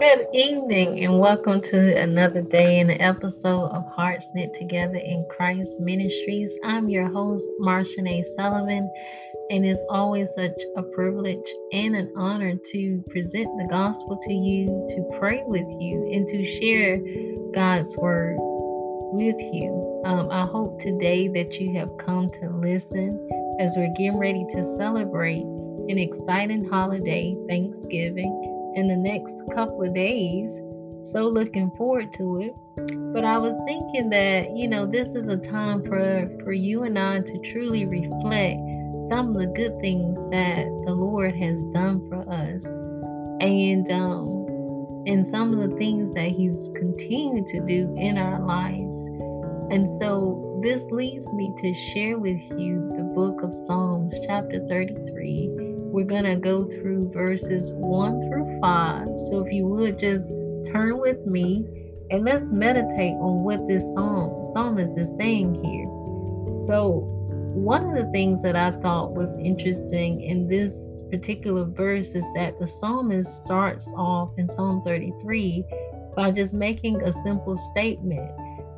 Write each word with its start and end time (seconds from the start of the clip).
Good 0.00 0.28
evening, 0.32 1.04
and 1.04 1.18
welcome 1.18 1.60
to 1.60 1.94
another 2.00 2.40
day 2.40 2.80
in 2.80 2.86
the 2.86 2.98
episode 3.02 3.66
of 3.66 3.84
Hearts 3.94 4.30
Knit 4.32 4.54
Together 4.54 4.96
in 4.96 5.26
Christ 5.28 5.78
Ministries. 5.78 6.56
I'm 6.64 6.88
your 6.88 7.06
host, 7.06 7.44
Marcia 7.58 8.00
A. 8.08 8.24
Sullivan, 8.34 8.90
and 9.50 9.66
it's 9.66 9.84
always 9.90 10.32
such 10.34 10.58
a 10.78 10.82
privilege 10.82 11.44
and 11.74 11.94
an 11.94 12.10
honor 12.16 12.54
to 12.72 13.04
present 13.10 13.50
the 13.58 13.68
gospel 13.68 14.18
to 14.22 14.32
you, 14.32 14.68
to 14.88 15.18
pray 15.18 15.42
with 15.44 15.68
you, 15.78 16.10
and 16.14 16.26
to 16.28 16.46
share 16.58 16.98
God's 17.54 17.94
word 17.98 18.36
with 18.38 19.36
you. 19.52 20.02
Um, 20.06 20.30
I 20.30 20.46
hope 20.46 20.80
today 20.80 21.28
that 21.28 21.52
you 21.60 21.78
have 21.78 21.90
come 21.98 22.30
to 22.40 22.48
listen 22.48 23.28
as 23.60 23.74
we're 23.76 23.92
getting 23.98 24.16
ready 24.16 24.46
to 24.52 24.64
celebrate 24.78 25.42
an 25.42 25.98
exciting 25.98 26.64
holiday, 26.70 27.36
Thanksgiving 27.50 28.50
in 28.74 28.88
the 28.88 28.96
next 28.96 29.42
couple 29.54 29.82
of 29.82 29.94
days. 29.94 30.58
So 31.02 31.28
looking 31.28 31.70
forward 31.76 32.12
to 32.14 32.40
it. 32.40 32.54
But 33.12 33.24
I 33.24 33.38
was 33.38 33.54
thinking 33.66 34.10
that, 34.10 34.56
you 34.56 34.68
know, 34.68 34.86
this 34.86 35.08
is 35.08 35.28
a 35.28 35.36
time 35.36 35.82
for 35.82 36.30
for 36.44 36.52
you 36.52 36.84
and 36.84 36.98
I 36.98 37.20
to 37.20 37.38
truly 37.52 37.84
reflect 37.84 38.60
some 39.08 39.30
of 39.30 39.34
the 39.34 39.52
good 39.56 39.80
things 39.80 40.18
that 40.30 40.66
the 40.86 40.92
Lord 40.92 41.34
has 41.34 41.64
done 41.72 42.08
for 42.08 42.22
us. 42.30 42.62
And 43.40 43.90
um 43.90 44.40
and 45.06 45.26
some 45.26 45.58
of 45.58 45.70
the 45.70 45.76
things 45.76 46.12
that 46.12 46.30
he's 46.30 46.70
continued 46.76 47.46
to 47.48 47.60
do 47.60 47.94
in 47.98 48.18
our 48.18 48.40
lives. 48.44 49.02
And 49.72 49.88
so 49.98 50.60
this 50.62 50.82
leads 50.90 51.32
me 51.32 51.54
to 51.58 51.74
share 51.74 52.18
with 52.18 52.40
you 52.58 52.92
the 52.96 53.04
book 53.14 53.42
of 53.42 53.54
Psalms, 53.66 54.14
chapter 54.26 54.60
33 54.68 55.69
we're 55.92 56.04
going 56.04 56.24
to 56.24 56.36
go 56.36 56.64
through 56.64 57.10
verses 57.12 57.70
1 57.72 58.20
through 58.28 58.60
5. 58.60 59.06
So 59.28 59.44
if 59.44 59.52
you 59.52 59.66
would 59.66 59.98
just 59.98 60.26
turn 60.72 61.00
with 61.00 61.26
me 61.26 61.66
and 62.10 62.24
let's 62.24 62.44
meditate 62.46 63.14
on 63.14 63.44
what 63.44 63.66
this 63.66 63.82
psalm 63.94 64.44
psalmist 64.52 64.96
is 64.98 65.10
saying 65.16 65.54
here. 65.64 65.86
So 66.66 67.06
one 67.54 67.90
of 67.90 67.96
the 67.96 68.10
things 68.12 68.40
that 68.42 68.54
I 68.54 68.70
thought 68.80 69.12
was 69.14 69.34
interesting 69.34 70.22
in 70.22 70.46
this 70.46 70.72
particular 71.10 71.64
verse 71.64 72.14
is 72.14 72.24
that 72.34 72.58
the 72.60 72.68
psalmist 72.68 73.44
starts 73.44 73.90
off 73.96 74.30
in 74.38 74.48
Psalm 74.48 74.82
33 74.82 75.64
by 76.14 76.30
just 76.30 76.54
making 76.54 77.02
a 77.02 77.12
simple 77.24 77.56
statement. 77.72 78.30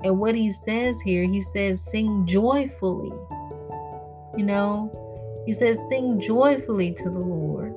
And 0.05 0.19
what 0.19 0.35
he 0.35 0.53
says 0.53 1.01
here, 1.03 1.25
he 1.25 1.43
says, 1.43 1.85
sing 1.85 2.27
joyfully. 2.27 3.13
You 4.37 4.45
know, 4.47 5.03
he 5.47 5.55
says, 5.55 5.79
Sing 5.89 6.21
joyfully 6.21 6.93
to 6.95 7.05
the 7.05 7.19
Lord. 7.19 7.75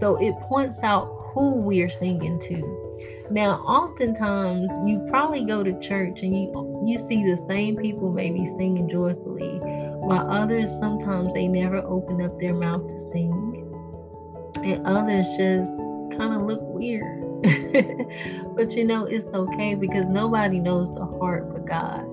So 0.00 0.16
it 0.16 0.34
points 0.48 0.78
out 0.82 1.32
who 1.34 1.56
we 1.56 1.82
are 1.82 1.90
singing 1.90 2.38
to. 2.40 2.84
Now, 3.30 3.62
oftentimes 3.66 4.70
you 4.86 5.06
probably 5.08 5.44
go 5.44 5.62
to 5.62 5.72
church 5.80 6.18
and 6.22 6.36
you 6.36 6.82
you 6.84 6.98
see 7.08 7.24
the 7.24 7.42
same 7.48 7.76
people 7.76 8.12
maybe 8.12 8.46
singing 8.58 8.88
joyfully, 8.88 9.58
while 9.58 10.30
others 10.30 10.70
sometimes 10.78 11.32
they 11.32 11.48
never 11.48 11.78
open 11.78 12.20
up 12.20 12.38
their 12.38 12.52
mouth 12.52 12.86
to 12.86 12.98
sing, 12.98 13.32
and 14.56 14.86
others 14.86 15.24
just 15.38 15.70
kind 16.18 16.34
of 16.34 16.42
look 16.42 16.60
weird. 16.62 17.22
but 18.56 18.72
you 18.72 18.84
know 18.84 19.04
it's 19.04 19.26
okay 19.26 19.74
because 19.74 20.06
nobody 20.06 20.58
knows 20.58 20.94
the 20.94 21.04
heart 21.04 21.52
but 21.52 21.66
God, 21.66 22.04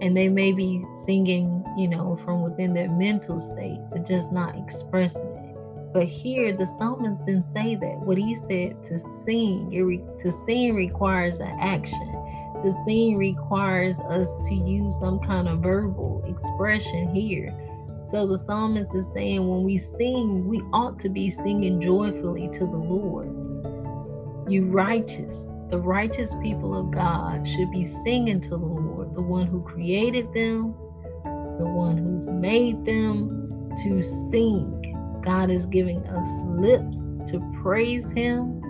and 0.00 0.16
they 0.16 0.28
may 0.28 0.52
be 0.52 0.84
singing, 1.04 1.64
you 1.76 1.88
know, 1.88 2.18
from 2.24 2.42
within 2.42 2.74
their 2.74 2.90
mental 2.90 3.38
state, 3.38 3.80
but 3.90 4.06
just 4.06 4.30
not 4.32 4.56
expressing 4.56 5.22
it. 5.22 5.92
But 5.92 6.06
here, 6.06 6.52
the 6.56 6.66
psalmist 6.78 7.24
didn't 7.24 7.52
say 7.52 7.74
that. 7.74 7.98
What 8.00 8.18
he 8.18 8.36
said 8.36 8.82
to 8.84 9.00
sing, 9.24 9.70
re- 9.70 10.04
to 10.22 10.30
sing 10.30 10.74
requires 10.74 11.40
an 11.40 11.56
action. 11.60 12.12
To 12.62 12.72
sing 12.84 13.16
requires 13.16 13.98
us 14.00 14.28
to 14.48 14.54
use 14.54 14.98
some 14.98 15.18
kind 15.20 15.48
of 15.48 15.60
verbal 15.60 16.22
expression 16.26 17.14
here. 17.14 17.56
So 18.04 18.26
the 18.26 18.38
psalmist 18.38 18.94
is 18.94 19.10
saying 19.12 19.46
when 19.46 19.62
we 19.64 19.78
sing, 19.78 20.46
we 20.46 20.60
ought 20.72 20.98
to 21.00 21.08
be 21.08 21.30
singing 21.30 21.80
joyfully 21.80 22.48
to 22.52 22.60
the 22.60 22.76
Lord. 22.76 23.28
You 24.50 24.64
righteous, 24.66 25.38
the 25.70 25.78
righteous 25.78 26.34
people 26.42 26.74
of 26.74 26.90
God 26.90 27.46
should 27.46 27.70
be 27.70 27.84
singing 28.02 28.40
to 28.40 28.48
the 28.50 28.56
Lord, 28.56 29.14
the 29.14 29.20
one 29.20 29.46
who 29.46 29.62
created 29.62 30.32
them, 30.32 30.74
the 31.58 31.66
one 31.66 31.98
who's 31.98 32.26
made 32.26 32.84
them 32.86 33.74
to 33.82 34.02
sing. 34.30 35.20
God 35.22 35.50
is 35.50 35.66
giving 35.66 36.06
us 36.06 36.28
lips 36.58 36.98
to 37.30 37.60
praise 37.62 38.10
Him. 38.12 38.62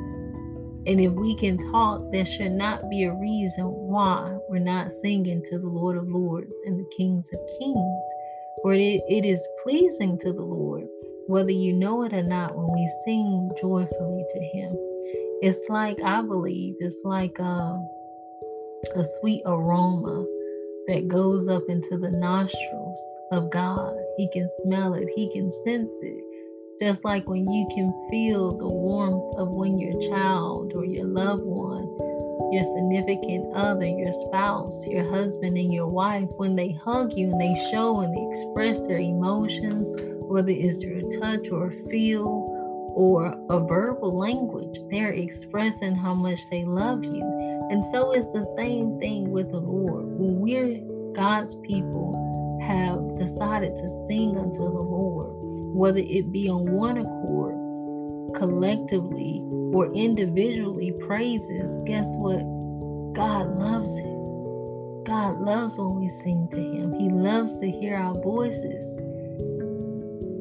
And 0.86 1.00
if 1.00 1.12
we 1.12 1.36
can 1.36 1.58
talk, 1.70 2.02
there 2.10 2.26
should 2.26 2.52
not 2.52 2.88
be 2.90 3.04
a 3.04 3.12
reason 3.12 3.64
why 3.64 4.36
we're 4.48 4.58
not 4.58 4.92
singing 5.02 5.42
to 5.50 5.58
the 5.58 5.68
Lord 5.68 5.96
of 5.96 6.08
Lords 6.08 6.54
and 6.66 6.80
the 6.80 6.90
Kings 6.96 7.28
of 7.32 7.38
Kings. 7.60 8.04
For 8.62 8.72
it, 8.74 9.02
it 9.08 9.24
is 9.24 9.46
pleasing 9.62 10.18
to 10.18 10.32
the 10.32 10.42
Lord, 10.42 10.88
whether 11.28 11.50
you 11.50 11.74
know 11.74 12.02
it 12.02 12.12
or 12.12 12.24
not, 12.24 12.56
when 12.56 12.66
we 12.72 12.90
sing 13.04 13.50
joyfully 13.60 14.24
to 14.34 14.40
Him. 14.40 14.87
It's 15.40 15.68
like, 15.68 16.02
I 16.02 16.20
believe, 16.20 16.74
it's 16.80 16.98
like 17.04 17.38
uh, 17.38 17.78
a 18.96 19.04
sweet 19.20 19.42
aroma 19.46 20.26
that 20.88 21.06
goes 21.06 21.46
up 21.48 21.62
into 21.68 21.96
the 21.96 22.10
nostrils 22.10 22.98
of 23.30 23.48
God. 23.52 23.94
He 24.16 24.28
can 24.32 24.48
smell 24.64 24.94
it, 24.94 25.06
He 25.14 25.30
can 25.32 25.52
sense 25.62 25.94
it. 26.02 26.24
Just 26.82 27.04
like 27.04 27.28
when 27.28 27.48
you 27.52 27.68
can 27.72 28.08
feel 28.10 28.58
the 28.58 28.66
warmth 28.66 29.38
of 29.38 29.48
when 29.50 29.78
your 29.78 30.10
child 30.10 30.72
or 30.74 30.84
your 30.84 31.06
loved 31.06 31.44
one, 31.44 31.86
your 32.52 32.64
significant 32.74 33.54
other, 33.54 33.86
your 33.86 34.12
spouse, 34.26 34.84
your 34.88 35.08
husband, 35.08 35.56
and 35.56 35.72
your 35.72 35.86
wife, 35.86 36.28
when 36.36 36.56
they 36.56 36.72
hug 36.84 37.12
you 37.16 37.30
and 37.30 37.40
they 37.40 37.70
show 37.70 38.00
and 38.00 38.12
they 38.12 38.40
express 38.40 38.80
their 38.88 38.98
emotions, 38.98 39.88
whether 40.22 40.50
it's 40.50 40.82
through 40.82 41.20
touch 41.20 41.46
or 41.52 41.72
feel 41.88 42.47
or 42.98 43.26
a 43.48 43.60
verbal 43.60 44.18
language, 44.18 44.76
they're 44.90 45.12
expressing 45.12 45.94
how 45.94 46.12
much 46.12 46.40
they 46.50 46.64
love 46.64 47.04
you. 47.04 47.22
And 47.70 47.84
so 47.92 48.10
it's 48.10 48.26
the 48.32 48.42
same 48.56 48.98
thing 48.98 49.30
with 49.30 49.52
the 49.52 49.60
Lord. 49.60 50.04
When 50.18 50.40
we're 50.40 51.14
God's 51.14 51.54
people 51.62 52.58
have 52.66 53.16
decided 53.16 53.76
to 53.76 53.88
sing 54.08 54.36
unto 54.36 54.58
the 54.58 54.82
Lord, 54.82 55.30
whether 55.76 56.00
it 56.00 56.32
be 56.32 56.48
on 56.48 56.72
one 56.72 56.98
accord, 56.98 57.54
collectively, 58.36 59.42
or 59.72 59.94
individually 59.94 60.92
praises, 61.06 61.76
guess 61.86 62.06
what? 62.16 62.42
God 63.14 63.56
loves 63.56 63.92
it. 63.92 65.06
God 65.06 65.40
loves 65.40 65.78
when 65.78 66.00
we 66.00 66.08
sing 66.08 66.48
to 66.50 66.56
Him. 66.56 66.94
He 66.98 67.08
loves 67.10 67.60
to 67.60 67.70
hear 67.70 67.94
our 67.94 68.20
voices. 68.20 68.96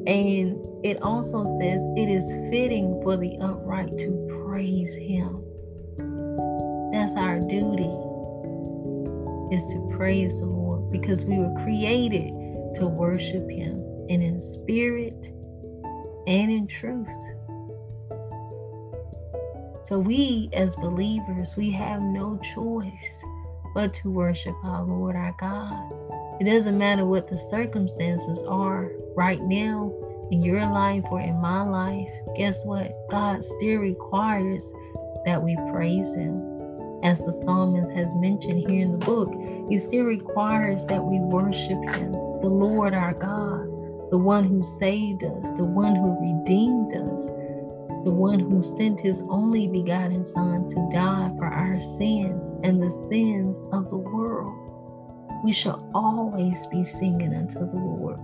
And 0.08 0.67
it 0.82 1.02
also 1.02 1.44
says 1.60 1.82
it 1.96 2.08
is 2.08 2.24
fitting 2.50 3.00
for 3.02 3.16
the 3.16 3.36
upright 3.40 3.96
to 3.98 4.42
praise 4.44 4.94
Him. 4.94 5.44
That's 6.92 7.16
our 7.16 7.40
duty 7.40 7.90
is 9.50 9.64
to 9.64 9.94
praise 9.96 10.38
the 10.38 10.46
Lord 10.46 10.90
because 10.90 11.24
we 11.24 11.38
were 11.38 11.54
created 11.62 12.32
to 12.76 12.86
worship 12.86 13.48
him 13.50 13.82
and 14.08 14.22
in 14.22 14.40
spirit 14.40 15.16
and 16.26 16.50
in 16.50 16.66
truth. 16.66 17.06
So 19.86 19.98
we 19.98 20.50
as 20.52 20.76
believers, 20.76 21.56
we 21.56 21.70
have 21.72 22.02
no 22.02 22.38
choice 22.54 23.24
but 23.74 23.94
to 23.94 24.10
worship 24.10 24.54
our 24.64 24.84
Lord 24.84 25.16
our 25.16 25.34
God. 25.40 26.40
It 26.40 26.44
doesn't 26.44 26.76
matter 26.76 27.06
what 27.06 27.28
the 27.28 27.38
circumstances 27.38 28.42
are 28.46 28.90
right 29.16 29.40
now 29.40 29.92
in 30.30 30.42
your 30.42 30.66
life 30.66 31.04
or 31.10 31.20
in 31.20 31.40
my 31.40 31.62
life. 31.62 32.08
Guess 32.36 32.64
what? 32.64 32.92
God 33.10 33.44
still 33.44 33.78
requires 33.78 34.64
that 35.24 35.42
we 35.42 35.56
praise 35.72 36.06
him 36.14 36.48
as 37.02 37.24
the 37.24 37.32
psalmist 37.32 37.92
has 37.92 38.12
mentioned 38.16 38.68
here 38.68 38.82
in 38.82 38.92
the 38.92 38.98
book, 38.98 39.32
He 39.68 39.78
still 39.78 40.04
requires 40.04 40.84
that 40.86 41.02
we 41.02 41.18
worship 41.20 41.78
Him, 41.94 42.12
the 42.12 42.48
Lord 42.48 42.92
our 42.92 43.14
God, 43.14 43.66
the 44.10 44.18
one 44.18 44.44
who 44.44 44.62
saved 44.64 45.22
us, 45.22 45.50
the 45.52 45.64
one 45.64 45.94
who 45.94 46.18
redeemed 46.20 46.92
us, 46.94 47.26
the 48.04 48.10
one 48.10 48.40
who 48.40 48.64
sent 48.76 48.98
His 48.98 49.22
only 49.28 49.68
begotten 49.68 50.26
Son 50.26 50.68
to 50.68 50.90
die 50.92 51.30
for 51.38 51.46
our 51.46 51.78
sins 51.78 52.56
and 52.64 52.82
the 52.82 52.90
sins 53.08 53.58
of 53.72 53.90
the 53.90 53.96
world. 53.96 54.54
We 55.44 55.52
shall 55.52 55.88
always 55.94 56.66
be 56.66 56.82
singing 56.82 57.32
unto 57.32 57.60
the 57.60 57.76
Lord. 57.76 58.18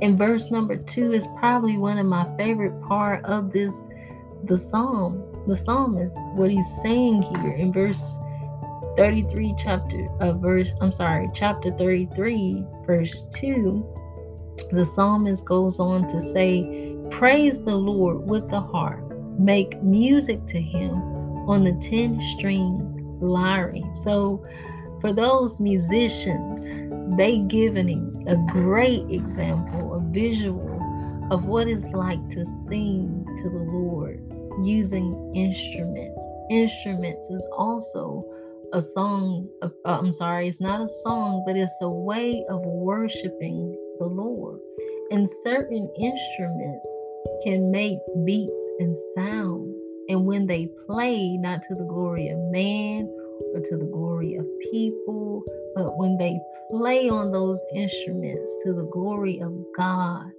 And 0.00 0.16
verse 0.16 0.50
number 0.50 0.76
two 0.76 1.12
is 1.12 1.26
probably 1.38 1.76
one 1.76 1.98
of 1.98 2.06
my 2.06 2.26
favorite 2.36 2.80
part 2.82 3.24
of 3.24 3.52
this 3.52 3.74
the 4.44 4.58
psalm 4.70 5.24
the 5.48 5.56
psalmist 5.56 6.16
what 6.34 6.48
he's 6.48 6.82
saying 6.82 7.22
here 7.22 7.52
in 7.54 7.72
verse 7.72 8.14
33 8.96 9.54
chapter 9.58 10.06
of 10.20 10.36
uh, 10.36 10.38
verse 10.38 10.72
i'm 10.80 10.92
sorry 10.92 11.28
chapter 11.34 11.72
33 11.72 12.64
verse 12.86 13.26
2 13.34 13.84
the 14.70 14.84
psalmist 14.84 15.44
goes 15.44 15.80
on 15.80 16.08
to 16.08 16.20
say 16.32 16.94
praise 17.10 17.64
the 17.64 17.74
lord 17.74 18.28
with 18.28 18.48
the 18.48 18.60
harp 18.60 19.08
make 19.38 19.82
music 19.82 20.44
to 20.46 20.60
him 20.60 20.92
on 21.48 21.64
the 21.64 21.72
10 21.88 22.20
string 22.36 22.88
lyre. 23.20 23.74
So, 24.04 24.44
for 25.00 25.12
those 25.12 25.60
musicians, 25.60 26.60
they 27.16 27.38
give 27.38 27.76
an, 27.76 28.07
a 28.28 28.36
great 28.52 29.10
example, 29.10 29.94
a 29.94 30.12
visual 30.12 31.28
of 31.30 31.46
what 31.46 31.66
it's 31.66 31.84
like 31.94 32.20
to 32.28 32.44
sing 32.68 33.24
to 33.42 33.50
the 33.50 33.64
Lord 33.70 34.22
using 34.62 35.32
instruments. 35.34 36.22
Instruments 36.50 37.26
is 37.30 37.46
also 37.56 38.24
a 38.74 38.82
song, 38.82 39.48
of, 39.62 39.72
uh, 39.86 39.98
I'm 39.98 40.12
sorry, 40.12 40.48
it's 40.48 40.60
not 40.60 40.82
a 40.82 40.88
song, 41.02 41.42
but 41.46 41.56
it's 41.56 41.72
a 41.80 41.88
way 41.88 42.44
of 42.50 42.60
worshiping 42.66 43.74
the 43.98 44.06
Lord. 44.06 44.60
And 45.10 45.28
certain 45.42 45.90
instruments 45.98 46.86
can 47.44 47.70
make 47.70 47.98
beats 48.26 48.70
and 48.80 48.96
sounds. 49.14 49.74
And 50.10 50.26
when 50.26 50.46
they 50.46 50.68
play, 50.86 51.38
not 51.38 51.62
to 51.62 51.74
the 51.74 51.84
glory 51.84 52.28
of 52.28 52.38
man 52.50 53.08
or 53.54 53.60
to 53.60 53.76
the 53.76 53.90
glory 53.92 54.34
of 54.36 54.46
people, 54.70 55.42
but 55.74 55.96
when 55.98 56.16
they 56.18 56.38
play 56.70 57.08
on 57.08 57.32
those 57.32 57.62
instruments 57.74 58.52
to 58.64 58.72
the 58.72 58.88
glory 58.92 59.40
of 59.40 59.52
God, 59.76 60.30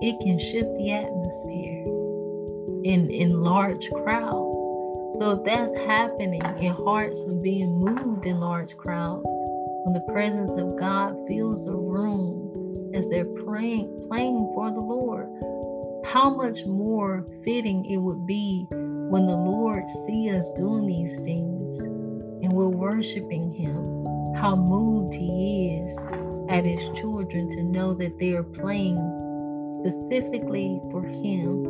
it 0.00 0.18
can 0.20 0.38
shift 0.38 0.68
the 0.76 0.92
atmosphere 0.92 1.84
in, 2.84 3.10
in 3.10 3.40
large 3.40 3.88
crowds. 3.90 4.66
So 5.18 5.30
if 5.30 5.44
that's 5.44 5.72
happening 5.86 6.42
and 6.42 6.74
hearts 6.84 7.18
are 7.26 7.42
being 7.42 7.78
moved 7.80 8.26
in 8.26 8.38
large 8.38 8.76
crowds, 8.76 9.24
when 9.26 9.94
the 9.94 10.12
presence 10.12 10.50
of 10.50 10.78
God 10.78 11.16
fills 11.26 11.66
a 11.66 11.74
room 11.74 12.92
as 12.94 13.08
they're 13.08 13.24
praying, 13.24 14.06
playing 14.08 14.52
for 14.54 14.70
the 14.70 14.80
Lord, 14.80 15.26
how 16.12 16.30
much 16.30 16.64
more 16.66 17.26
fitting 17.44 17.84
it 17.86 17.96
would 17.96 18.26
be 18.26 18.66
when 18.70 19.26
the 19.26 19.36
Lord 19.36 19.84
sees 20.06 20.32
us 20.32 20.52
doing 20.56 20.86
these 20.86 21.18
things 21.20 21.95
and 22.42 22.52
we're 22.52 22.68
worshiping 22.68 23.52
him, 23.52 24.04
how 24.34 24.54
moved 24.54 25.14
he 25.14 25.80
is 25.82 25.98
at 26.48 26.64
his 26.64 26.80
children 26.98 27.48
to 27.50 27.62
know 27.62 27.94
that 27.94 28.18
they 28.18 28.32
are 28.32 28.42
playing 28.42 28.96
specifically 29.80 30.80
for 30.90 31.02
him 31.02 31.66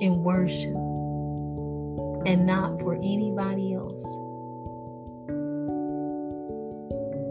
in 0.00 0.22
worship 0.24 0.76
and 2.26 2.46
not 2.46 2.78
for 2.80 2.94
anybody 2.94 3.74
else. 3.74 4.04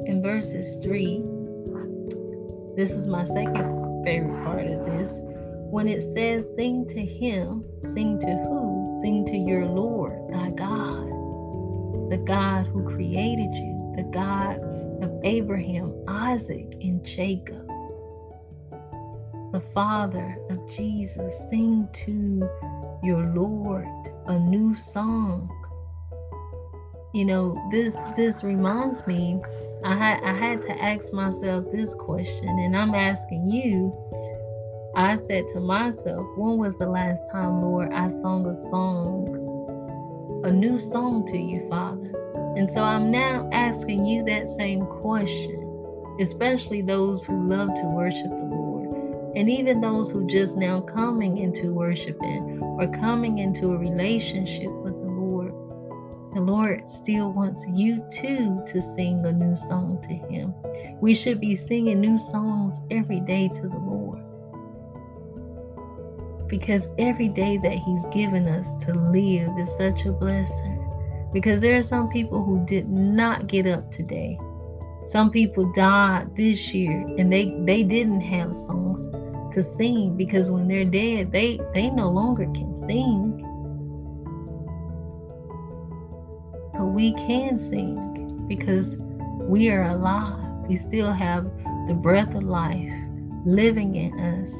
In 0.07 0.21
verses 0.21 0.81
3, 0.83 1.24
this 2.75 2.92
is 2.92 3.07
my 3.07 3.25
second 3.25 4.03
favorite 4.06 4.44
part 4.44 4.65
of 4.65 4.85
this. 4.85 5.13
When 5.71 5.88
it 5.88 6.01
says, 6.13 6.47
Sing 6.56 6.88
to 6.88 7.06
him, 7.06 7.63
sing 7.85 8.19
to 8.19 8.27
who? 8.27 9.00
Sing 9.01 9.25
to 9.25 9.38
your 9.38 9.65
Lord, 9.65 10.13
thy 10.31 10.50
God, 10.51 11.08
the 12.09 12.17
God 12.17 12.65
who 12.67 12.83
created 12.95 13.53
you, 13.53 13.94
the 13.95 14.09
God 14.11 14.59
of 15.03 15.11
Abraham, 15.23 15.94
Isaac, 16.07 16.67
and 16.81 17.03
Jacob, 17.06 17.67
the 19.51 19.61
Father 19.73 20.38
of 20.50 20.69
Jesus. 20.69 21.47
Sing 21.50 21.88
to 22.06 22.50
your 23.03 23.25
Lord 23.35 23.88
a 24.27 24.39
new 24.39 24.75
song. 24.75 25.50
You 27.13 27.25
know, 27.25 27.69
this 27.71 27.95
this 28.15 28.44
reminds 28.44 29.06
me 29.07 29.39
I 29.83 29.95
had 29.95 30.23
I 30.23 30.33
had 30.33 30.61
to 30.63 30.83
ask 30.83 31.13
myself 31.13 31.65
this 31.71 31.94
question 31.94 32.50
and 32.50 32.75
I'm 32.75 32.94
asking 32.94 33.50
you. 33.50 33.94
I 34.95 35.17
said 35.27 35.47
to 35.53 35.59
myself, 35.59 36.25
when 36.35 36.57
was 36.57 36.75
the 36.77 36.88
last 36.88 37.21
time, 37.31 37.61
Lord, 37.61 37.94
I 37.94 38.09
sung 38.09 38.45
a 38.47 38.53
song, 38.53 39.38
a 40.44 40.51
new 40.51 40.80
song 40.80 41.27
to 41.27 41.38
you, 41.38 41.68
Father? 41.69 42.13
And 42.56 42.69
so 42.69 42.81
I'm 42.81 43.12
now 43.12 43.50
asking 43.51 44.06
you 44.06 44.24
that 44.25 44.50
same 44.50 44.86
question, 44.86 46.15
especially 46.21 46.81
those 46.81 47.24
who 47.24 47.47
love 47.47 47.74
to 47.75 47.83
worship 47.83 48.30
the 48.30 48.44
Lord. 48.44 48.89
And 49.36 49.50
even 49.50 49.81
those 49.81 50.09
who 50.09 50.27
just 50.27 50.56
now 50.56 50.80
coming 50.81 51.38
into 51.38 51.74
worshiping 51.74 52.59
or 52.62 52.88
coming 53.00 53.39
into 53.39 53.74
a 53.74 53.77
relationship 53.77 54.71
with 54.71 54.94
the 54.94 55.12
Lord, 55.12 55.51
the 56.33 56.42
Lord 56.42 56.89
still 56.89 57.33
wants 57.33 57.65
you 57.68 58.03
too 58.09 58.63
to 58.68 58.81
sing 58.81 59.25
a 59.25 59.33
new 59.33 59.57
song 59.57 60.00
to 60.03 60.33
Him. 60.33 60.53
We 61.01 61.15
should 61.15 61.42
be 61.42 61.56
singing 61.56 62.00
new 62.00 62.18
songs 62.18 62.77
every 62.89 63.19
day 63.19 63.50
to 63.50 63.62
the 63.62 63.77
Lord. 63.77 63.99
Because 66.50 66.90
every 66.98 67.30
day 67.30 67.57
that 67.57 67.78
He's 67.78 68.06
given 68.12 68.48
us 68.48 68.74
to 68.86 68.94
live 68.94 69.50
is 69.57 69.69
such 69.78 70.06
a 70.06 70.12
blessing. 70.12 70.86
Because 71.31 71.62
there 71.62 71.78
are 71.78 71.84
some 71.84 72.10
people 72.10 72.44
who 72.44 72.66
did 72.66 72.90
not 72.90 73.48
get 73.48 73.68
up 73.68 73.92
today. 73.92 74.38
Some 75.07 75.31
people 75.31 75.72
died 75.74 76.36
this 76.36 76.74
year 76.74 77.06
and 77.18 77.31
they, 77.31 77.56
they 77.66 77.84
didn't 77.84 78.22
have 78.22 78.56
songs 78.56 79.07
to 79.54 79.63
sing 79.63 80.16
because 80.16 80.50
when 80.50 80.68
they're 80.68 80.86
dead, 80.86 81.31
they 81.31 81.60
they 81.74 81.90
no 81.90 82.10
longer 82.10 82.46
can 82.46 82.75
sing. 82.75 83.45
But 86.74 86.86
we 86.86 87.13
can 87.13 87.60
sing 87.60 88.45
because 88.48 88.95
we 89.42 89.69
are 89.69 89.84
alive. 89.84 90.45
We 90.68 90.78
still 90.78 91.12
have 91.12 91.45
the 91.88 91.94
breath 91.94 92.34
of 92.36 92.44
life 92.44 92.94
living 93.45 93.95
in 93.95 94.19
us, 94.19 94.54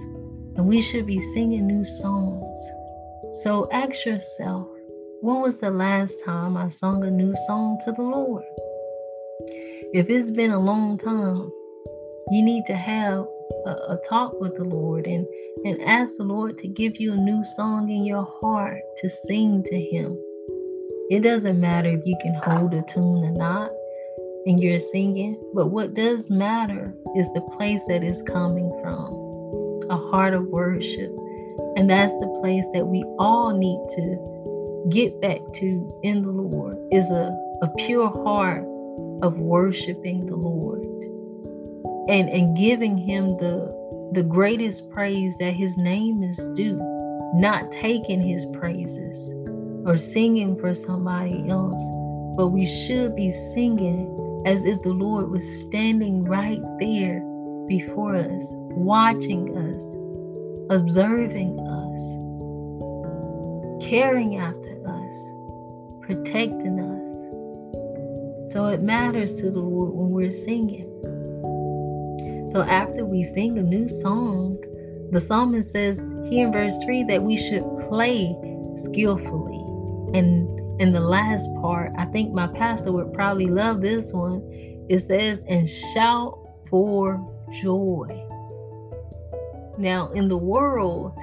and 0.60 0.68
we 0.68 0.82
should 0.82 1.06
be 1.06 1.22
singing 1.34 1.66
new 1.66 1.86
songs. 1.86 2.44
So 3.44 3.70
ask 3.72 4.06
yourself, 4.06 4.68
when 5.22 5.40
was 5.40 5.56
the 5.60 5.72
last 5.72 6.22
time 6.26 6.58
I 6.58 6.68
sung 6.68 7.02
a 7.06 7.10
new 7.10 7.34
song 7.48 7.80
to 7.86 7.94
the 7.94 8.02
Lord? 8.02 8.44
If 9.94 10.10
it's 10.10 10.30
been 10.30 10.52
a 10.52 10.60
long 10.60 10.98
time, 10.98 11.50
you 12.32 12.44
need 12.44 12.66
to 12.68 12.76
have 12.76 13.26
a, 13.68 13.70
a 13.70 14.00
talk 14.10 14.34
with 14.42 14.58
the 14.58 14.66
Lord 14.66 15.08
and 15.08 15.26
and 15.64 15.82
ask 15.84 16.18
the 16.18 16.26
Lord 16.26 16.58
to 16.58 16.68
give 16.68 17.00
you 17.00 17.14
a 17.14 17.18
new 17.18 17.42
song 17.56 17.90
in 17.90 18.04
your 18.04 18.28
heart 18.42 18.82
to 18.98 19.10
sing 19.10 19.64
to 19.64 19.80
Him. 19.80 20.18
It 21.10 21.22
doesn't 21.22 21.58
matter 21.58 21.88
if 21.88 22.06
you 22.06 22.18
can 22.22 22.36
hold 22.44 22.74
a 22.74 22.82
tune 22.82 23.24
or 23.24 23.32
not 23.32 23.72
and 24.46 24.62
you're 24.62 24.82
singing, 24.82 25.42
but 25.54 25.68
what 25.68 25.94
does 25.94 26.30
matter 26.30 26.94
is 27.16 27.28
the 27.30 27.48
place 27.58 27.82
that 27.88 28.04
is 28.04 28.22
coming 28.24 28.78
from 28.82 29.29
a 29.90 29.98
heart 29.98 30.34
of 30.34 30.46
worship. 30.48 31.12
And 31.76 31.90
that's 31.90 32.14
the 32.20 32.40
place 32.42 32.66
that 32.74 32.86
we 32.86 33.04
all 33.18 33.58
need 33.58 33.80
to 33.96 34.86
get 34.90 35.20
back 35.22 35.40
to 35.56 36.00
in 36.04 36.22
the 36.22 36.32
Lord 36.32 36.78
is 36.92 37.10
a, 37.10 37.38
a 37.62 37.68
pure 37.78 38.10
heart 38.10 38.64
of 39.22 39.38
worshiping 39.38 40.26
the 40.26 40.36
Lord 40.36 40.82
and 42.10 42.28
and 42.30 42.58
giving 42.58 42.98
him 42.98 43.38
the 43.38 43.78
the 44.14 44.24
greatest 44.24 44.90
praise 44.90 45.38
that 45.38 45.54
his 45.54 45.78
name 45.78 46.24
is 46.24 46.38
due 46.56 46.80
not 47.36 47.72
taking 47.72 48.20
his 48.22 48.46
praises 48.54 49.30
or 49.86 49.96
singing 49.96 50.58
for 50.60 50.74
somebody 50.74 51.48
else 51.48 51.80
but 52.36 52.48
we 52.48 52.66
should 52.66 53.16
be 53.16 53.32
singing 53.54 54.44
as 54.48 54.66
if 54.66 54.82
the 54.82 54.90
lord 54.90 55.30
was 55.30 55.46
standing 55.62 56.24
right 56.24 56.62
there 56.80 57.22
before 57.70 58.16
us 58.16 58.44
watching 58.76 59.56
us 59.58 59.86
observing 60.70 61.58
us 61.60 62.00
caring 63.88 64.36
after 64.36 64.76
us 64.86 65.16
protecting 66.02 66.80
us 66.82 68.52
so 68.52 68.68
it 68.68 68.82
matters 68.82 69.36
to 69.36 69.50
the 69.50 69.60
lord 69.60 69.94
when 69.94 70.10
we're 70.10 70.34
singing 70.34 70.90
so 72.52 72.64
after 72.64 73.06
we 73.06 73.24
sing 73.24 73.60
a 73.60 73.62
new 73.62 73.88
song, 73.88 74.58
the 75.12 75.22
psalmist 75.22 75.70
says 75.70 76.00
here 76.30 76.48
in 76.48 76.52
verse 76.52 76.76
3 76.84 77.04
that 77.04 77.22
we 77.22 77.38
should 77.38 77.64
play 77.88 78.36
skillfully. 78.86 79.60
And 80.18 80.82
in 80.82 80.92
the 80.92 81.00
last 81.00 81.48
part, 81.62 81.92
I 81.96 82.06
think 82.06 82.34
my 82.34 82.48
pastor 82.48 82.92
would 82.92 83.14
probably 83.14 83.46
love 83.46 83.82
this 83.82 84.12
one. 84.12 84.42
It 84.90 85.02
says, 85.02 85.44
and 85.48 85.70
shout 85.70 86.40
for 86.72 87.18
joy. 87.62 88.08
Now, 89.78 90.12
in 90.12 90.28
the 90.28 90.38
world, 90.38 91.18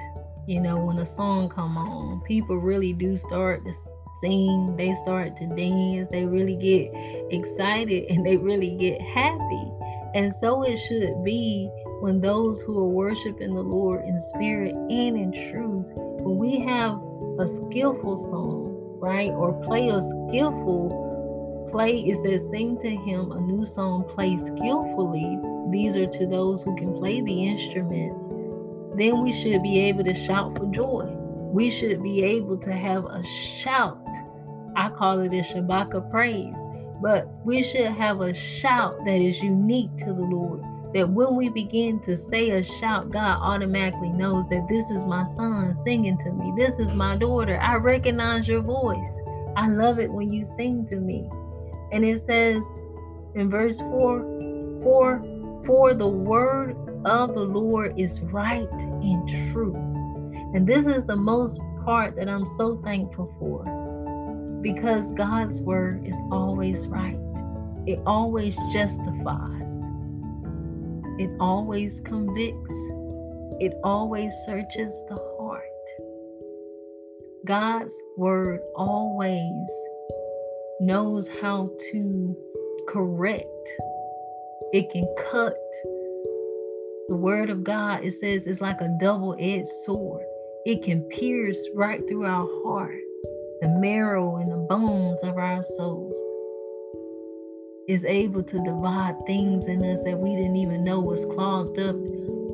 you 0.47 0.61
know, 0.61 0.77
when 0.77 0.97
a 0.97 1.05
song 1.05 1.49
come 1.49 1.77
on, 1.77 2.21
people 2.21 2.57
really 2.57 2.93
do 2.93 3.17
start 3.17 3.65
to 3.65 3.73
sing, 4.21 4.75
they 4.77 4.95
start 5.03 5.37
to 5.37 5.45
dance, 5.45 6.09
they 6.11 6.25
really 6.25 6.55
get 6.55 6.91
excited 7.31 8.05
and 8.09 8.25
they 8.25 8.37
really 8.37 8.75
get 8.77 9.01
happy. 9.01 9.71
And 10.15 10.33
so 10.33 10.63
it 10.63 10.77
should 10.77 11.23
be 11.23 11.69
when 11.99 12.21
those 12.21 12.61
who 12.61 12.79
are 12.79 12.87
worshiping 12.87 13.53
the 13.53 13.61
Lord 13.61 14.05
in 14.05 14.19
spirit 14.33 14.73
and 14.73 15.17
in 15.17 15.51
truth, 15.51 15.85
when 15.95 16.37
we 16.37 16.59
have 16.65 16.99
a 17.39 17.47
skillful 17.47 18.17
song, 18.17 18.97
right? 18.99 19.29
Or 19.29 19.53
play 19.65 19.89
a 19.89 20.01
skillful 20.01 21.07
play, 21.71 21.99
it 21.99 22.17
says, 22.23 22.47
sing 22.51 22.77
to 22.79 22.89
him 22.89 23.31
a 23.31 23.39
new 23.39 23.65
song, 23.65 24.03
play 24.15 24.37
skillfully. 24.37 25.37
These 25.71 25.95
are 25.95 26.07
to 26.07 26.27
those 26.27 26.63
who 26.63 26.75
can 26.75 26.93
play 26.93 27.21
the 27.21 27.47
instruments. 27.47 28.23
Then 28.97 29.23
we 29.23 29.33
should 29.33 29.61
be 29.61 29.79
able 29.81 30.03
to 30.05 30.15
shout 30.15 30.57
for 30.57 30.65
joy. 30.71 31.05
We 31.51 31.69
should 31.69 32.01
be 32.01 32.23
able 32.23 32.57
to 32.59 32.71
have 32.71 33.05
a 33.05 33.23
shout. 33.25 34.05
I 34.75 34.89
call 34.89 35.19
it 35.19 35.33
a 35.33 35.43
Shabaka 35.43 36.09
praise. 36.09 36.55
But 37.01 37.27
we 37.45 37.63
should 37.63 37.91
have 37.91 38.21
a 38.21 38.33
shout 38.33 38.97
that 39.05 39.15
is 39.15 39.37
unique 39.39 39.95
to 39.97 40.05
the 40.05 40.21
Lord. 40.21 40.63
That 40.93 41.09
when 41.09 41.35
we 41.35 41.49
begin 41.49 41.99
to 42.01 42.17
say 42.17 42.51
a 42.51 42.63
shout, 42.63 43.11
God 43.11 43.39
automatically 43.41 44.09
knows 44.09 44.45
that 44.49 44.67
this 44.67 44.89
is 44.89 45.03
my 45.05 45.25
son 45.35 45.75
singing 45.83 46.17
to 46.19 46.31
me. 46.31 46.53
This 46.55 46.79
is 46.79 46.93
my 46.93 47.15
daughter. 47.17 47.59
I 47.59 47.75
recognize 47.75 48.47
your 48.47 48.61
voice. 48.61 49.19
I 49.55 49.67
love 49.67 49.99
it 49.99 50.11
when 50.11 50.31
you 50.31 50.45
sing 50.45 50.85
to 50.87 50.95
me. 50.95 51.29
And 51.91 52.03
it 52.03 52.21
says 52.21 52.65
in 53.35 53.49
verse 53.49 53.79
4 53.79 54.79
For, 54.83 55.23
for 55.65 55.93
the 55.93 56.07
word 56.07 56.75
of 57.05 57.33
the 57.33 57.41
Lord 57.41 57.99
is 57.99 58.19
right 58.21 58.69
and 58.71 59.51
true. 59.51 59.75
And 60.53 60.67
this 60.67 60.85
is 60.85 61.05
the 61.05 61.15
most 61.15 61.59
part 61.85 62.15
that 62.15 62.27
I'm 62.27 62.47
so 62.57 62.81
thankful 62.83 63.33
for 63.39 63.63
because 64.61 65.11
God's 65.11 65.59
word 65.59 66.05
is 66.05 66.17
always 66.31 66.87
right. 66.87 67.17
It 67.85 67.99
always 68.05 68.55
justifies. 68.73 69.81
It 71.19 71.29
always 71.39 72.01
convicts. 72.01 72.73
It 73.59 73.73
always 73.83 74.33
searches 74.45 74.93
the 75.07 75.17
heart. 75.39 75.63
God's 77.45 77.93
word 78.17 78.59
always 78.75 79.69
knows 80.79 81.27
how 81.41 81.69
to 81.91 82.37
correct. 82.87 83.45
It 84.73 84.89
can 84.91 85.05
cut. 85.31 85.55
The 87.09 87.15
word 87.15 87.49
of 87.49 87.63
God, 87.63 88.03
it 88.03 88.13
says, 88.13 88.47
is 88.47 88.61
like 88.61 88.81
a 88.81 88.97
double 88.99 89.35
edged 89.39 89.69
sword. 89.85 90.23
It 90.65 90.83
can 90.83 91.01
pierce 91.03 91.57
right 91.73 92.01
through 92.07 92.25
our 92.25 92.47
heart 92.63 92.99
the 93.61 93.69
marrow 93.69 94.35
and 94.35 94.51
the 94.51 94.57
bones 94.57 95.19
of 95.23 95.37
our 95.37 95.63
souls 95.63 96.15
is 97.87 98.03
able 98.05 98.43
to 98.43 98.63
divide 98.63 99.15
things 99.25 99.65
in 99.65 99.83
us 99.83 99.99
that 100.03 100.19
we 100.19 100.35
didn't 100.35 100.57
even 100.57 100.83
know 100.83 100.99
was 100.99 101.25
clogged 101.33 101.79
up, 101.79 101.95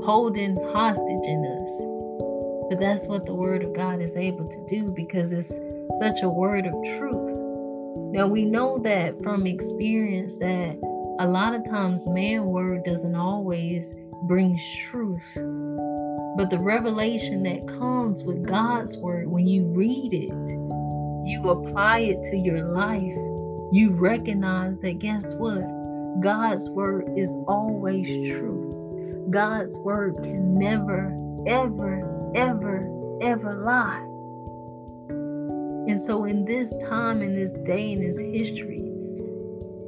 holding 0.06 0.56
hostage 0.72 1.26
in 1.26 1.44
us. 1.44 2.70
But 2.70 2.80
that's 2.80 3.06
what 3.08 3.26
the 3.26 3.34
Word 3.34 3.64
of 3.64 3.74
God 3.74 4.02
is 4.02 4.16
able 4.16 4.48
to 4.48 4.66
do 4.70 4.94
because 4.96 5.34
it's 5.34 5.50
such 6.00 6.22
a 6.22 6.30
word 6.30 6.66
of 6.66 6.74
truth. 7.00 7.33
Now 7.96 8.28
we 8.28 8.46
know 8.46 8.80
that 8.80 9.22
from 9.22 9.46
experience 9.46 10.38
that 10.38 10.78
a 11.20 11.28
lot 11.28 11.54
of 11.54 11.64
times 11.70 12.08
man 12.08 12.46
word 12.46 12.84
doesn't 12.86 13.16
always 13.16 13.94
bring 14.24 14.60
truth. 14.90 15.22
But 16.36 16.50
the 16.50 16.60
revelation 16.60 17.44
that 17.44 17.68
comes 17.68 18.24
with 18.24 18.48
God's 18.48 18.98
word 18.98 19.28
when 19.28 19.48
you 19.48 19.66
read 19.66 20.14
it, 20.14 20.30
you 21.30 21.50
apply 21.50 22.00
it 22.00 22.24
to 22.32 22.38
your 22.38 22.64
life, 22.64 23.18
you 23.72 23.92
recognize 23.92 24.78
that 24.80 25.00
guess 25.00 25.34
what? 25.36 25.62
God's 26.22 26.70
word 26.70 27.14
is 27.18 27.36
always 27.48 28.28
true. 28.30 29.28
God's 29.30 29.76
word 29.78 30.16
can 30.24 30.58
never, 30.58 31.16
ever, 31.48 32.32
ever, 32.36 33.20
ever 33.22 33.54
lie. 33.64 34.13
And 35.88 36.02
so, 36.02 36.24
in 36.26 36.46
this 36.46 36.74
time, 36.90 37.22
in 37.22 37.36
this 37.36 37.52
day, 37.66 37.92
in 37.92 38.00
this 38.00 38.18
history, 38.18 38.90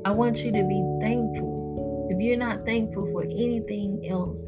I 0.04 0.12
want 0.12 0.38
you 0.40 0.52
to 0.52 0.64
be 0.64 0.84
thankful. 1.00 2.08
If 2.12 2.20
you're 2.20 2.38
not 2.38 2.66
thankful 2.66 3.10
for 3.14 3.24
anything 3.24 4.06
else, 4.10 4.42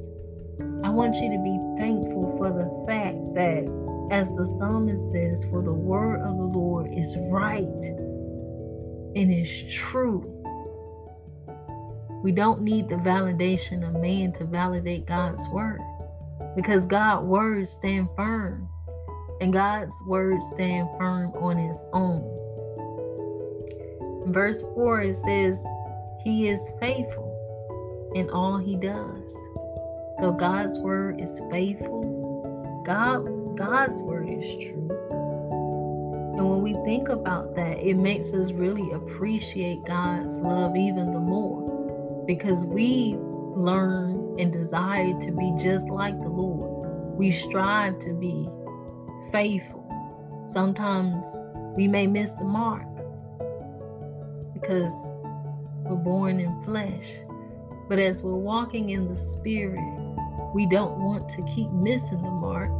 I 0.83 0.89
want 0.89 1.15
you 1.15 1.31
to 1.31 1.41
be 1.43 1.57
thankful 1.79 2.35
for 2.37 2.49
the 2.49 2.85
fact 2.85 3.17
that 3.35 3.63
as 4.11 4.29
the 4.35 4.45
psalmist 4.57 5.11
says, 5.11 5.45
for 5.49 5.61
the 5.61 5.73
word 5.73 6.21
of 6.21 6.37
the 6.37 6.43
Lord 6.43 6.91
is 6.93 7.15
right 7.31 7.83
and 9.15 9.33
is 9.33 9.73
true. 9.73 10.33
We 12.23 12.31
don't 12.31 12.61
need 12.61 12.89
the 12.89 12.95
validation 12.95 13.87
of 13.87 14.01
man 14.01 14.33
to 14.33 14.45
validate 14.45 15.05
God's 15.05 15.47
word 15.49 15.79
because 16.55 16.85
God's 16.85 17.25
words 17.25 17.71
stand 17.71 18.09
firm 18.15 18.69
and 19.41 19.53
God's 19.53 19.95
word 20.05 20.41
stand 20.53 20.89
firm 20.97 21.31
on 21.35 21.57
his 21.57 21.83
own. 21.93 22.23
In 24.25 24.33
verse 24.33 24.61
4 24.73 25.01
it 25.01 25.15
says, 25.17 25.63
He 26.23 26.47
is 26.47 26.59
faithful 26.79 28.11
in 28.15 28.29
all 28.29 28.57
he 28.57 28.75
does. 28.75 29.23
So 30.19 30.31
God's 30.31 30.77
word 30.79 31.21
is 31.21 31.39
faithful. 31.51 32.83
God 32.85 33.55
God's 33.55 33.99
word 33.99 34.29
is 34.29 34.65
true. 34.65 34.87
And 36.37 36.47
when 36.47 36.61
we 36.61 36.73
think 36.85 37.09
about 37.09 37.55
that, 37.55 37.83
it 37.83 37.95
makes 37.95 38.31
us 38.33 38.51
really 38.51 38.91
appreciate 38.91 39.83
God's 39.85 40.37
love 40.37 40.75
even 40.75 41.11
the 41.11 41.19
more 41.19 42.23
because 42.27 42.65
we 42.65 43.15
learn 43.55 44.35
and 44.39 44.51
desire 44.51 45.19
to 45.21 45.31
be 45.31 45.53
just 45.57 45.89
like 45.89 46.19
the 46.21 46.29
Lord. 46.29 47.17
We 47.17 47.31
strive 47.31 47.97
to 47.99 48.13
be 48.13 48.47
faithful. 49.31 49.83
Sometimes 50.47 51.25
we 51.75 51.87
may 51.87 52.07
miss 52.07 52.33
the 52.33 52.45
mark 52.45 52.85
because 54.53 54.93
we're 55.85 55.95
born 55.95 56.39
in 56.39 56.63
flesh. 56.63 57.07
But 57.89 57.99
as 57.99 58.21
we're 58.21 58.35
walking 58.35 58.89
in 58.89 59.13
the 59.13 59.19
Spirit, 59.19 59.79
we 60.53 60.67
don't 60.67 60.99
want 60.99 61.29
to 61.29 61.41
keep 61.55 61.69
missing 61.71 62.21
the 62.21 62.31
mark 62.31 62.71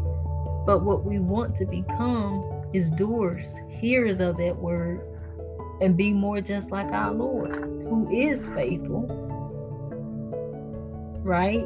but 0.68 0.84
what 0.84 1.06
we 1.06 1.18
want 1.18 1.56
to 1.56 1.66
become 1.66 2.44
is 2.74 2.90
doers, 2.90 3.56
hearers 3.70 4.20
of 4.20 4.36
that 4.36 4.58
word, 4.58 5.02
and 5.80 5.96
be 5.96 6.12
more 6.12 6.42
just 6.42 6.72
like 6.72 6.92
our 6.92 7.14
Lord, 7.14 7.56
who 7.88 8.06
is 8.12 8.46
faithful, 8.48 9.06
right? 11.24 11.64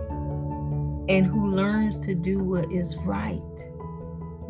And 1.09 1.25
who 1.25 1.49
learns 1.49 1.97
to 2.05 2.13
do 2.13 2.43
what 2.43 2.71
is 2.71 2.95
right. 2.97 3.41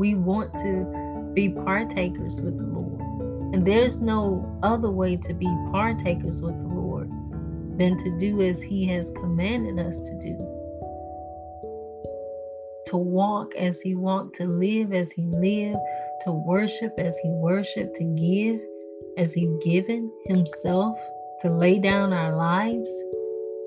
We 0.01 0.15
want 0.15 0.51
to 0.53 1.31
be 1.36 1.50
partakers 1.50 2.41
with 2.41 2.58
the 2.58 2.65
Lord. 2.65 3.00
And 3.53 3.63
there's 3.63 4.01
no 4.01 4.60
other 4.63 4.89
way 4.89 5.15
to 5.15 5.34
be 5.36 5.46
partakers 5.72 6.41
with 6.41 6.58
the 6.60 6.74
Lord 6.74 7.08
than 7.77 8.00
to 8.00 8.17
do 8.17 8.41
as 8.41 8.63
He 8.63 8.88
has 8.88 9.12
commanded 9.12 9.77
us 9.77 10.00
to 10.00 10.20
do 10.20 10.38
to 12.88 12.98
walk 12.98 13.53
as 13.55 13.79
he 13.79 13.93
walked, 13.93 14.36
to 14.38 14.46
live 14.46 14.91
as 14.91 15.12
he 15.12 15.22
lived, 15.22 15.77
to 16.25 16.31
worship 16.31 16.93
as 16.98 17.15
he 17.22 17.29
worshiped, 17.29 17.96
to 17.96 18.03
give 18.03 18.60
as 19.17 19.31
he 19.31 19.48
given 19.63 20.12
himself, 20.25 20.98
to 21.41 21.50
lay 21.50 21.77
down 21.77 22.12
our 22.12 22.36
lives 22.36 22.91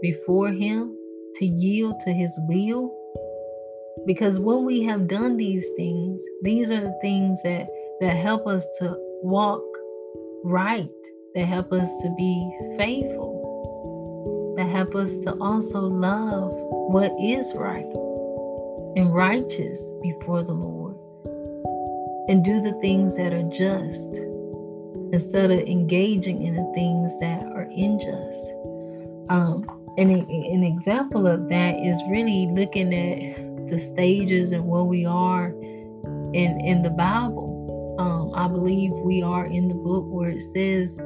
before 0.02 0.48
him, 0.48 0.94
to 1.36 1.46
yield 1.46 1.94
to 2.00 2.12
his 2.12 2.36
will. 2.48 2.92
Because 4.06 4.38
when 4.38 4.64
we 4.64 4.82
have 4.84 5.08
done 5.08 5.36
these 5.36 5.68
things, 5.76 6.22
these 6.42 6.70
are 6.70 6.80
the 6.80 6.98
things 7.00 7.42
that, 7.42 7.68
that 8.00 8.16
help 8.16 8.46
us 8.46 8.66
to 8.78 8.96
walk 9.22 9.62
right, 10.44 10.88
that 11.34 11.46
help 11.46 11.72
us 11.72 11.88
to 12.02 12.14
be 12.16 12.74
faithful, 12.76 14.54
that 14.56 14.68
help 14.68 14.94
us 14.94 15.16
to 15.18 15.32
also 15.40 15.80
love 15.80 16.50
what 16.52 17.12
is 17.20 17.52
right 17.54 17.90
and 18.96 19.14
righteous 19.14 19.82
before 20.02 20.42
the 20.42 20.52
Lord 20.52 20.96
and 22.28 22.44
do 22.44 22.60
the 22.60 22.72
things 22.80 23.16
that 23.16 23.32
are 23.32 23.48
just 23.50 24.16
instead 25.12 25.50
of 25.50 25.60
engaging 25.60 26.42
in 26.42 26.54
the 26.54 26.72
things 26.74 27.18
that 27.20 27.42
are 27.54 27.68
unjust. 27.70 28.50
Um, 29.28 29.64
and 29.96 30.10
an 30.10 30.64
example 30.64 31.26
of 31.26 31.48
that 31.48 31.76
is 31.76 32.00
really 32.10 32.48
looking 32.50 32.92
at 32.92 33.43
the 33.68 33.78
stages 33.78 34.52
and 34.52 34.66
where 34.66 34.84
we 34.84 35.04
are 35.04 35.48
in 35.48 36.60
in 36.64 36.82
the 36.82 36.90
Bible. 36.90 37.96
Um, 37.98 38.32
I 38.34 38.48
believe 38.48 38.90
we 38.92 39.22
are 39.22 39.46
in 39.46 39.68
the 39.68 39.74
book 39.74 40.04
where 40.08 40.30
it 40.30 40.42
says 40.52 40.96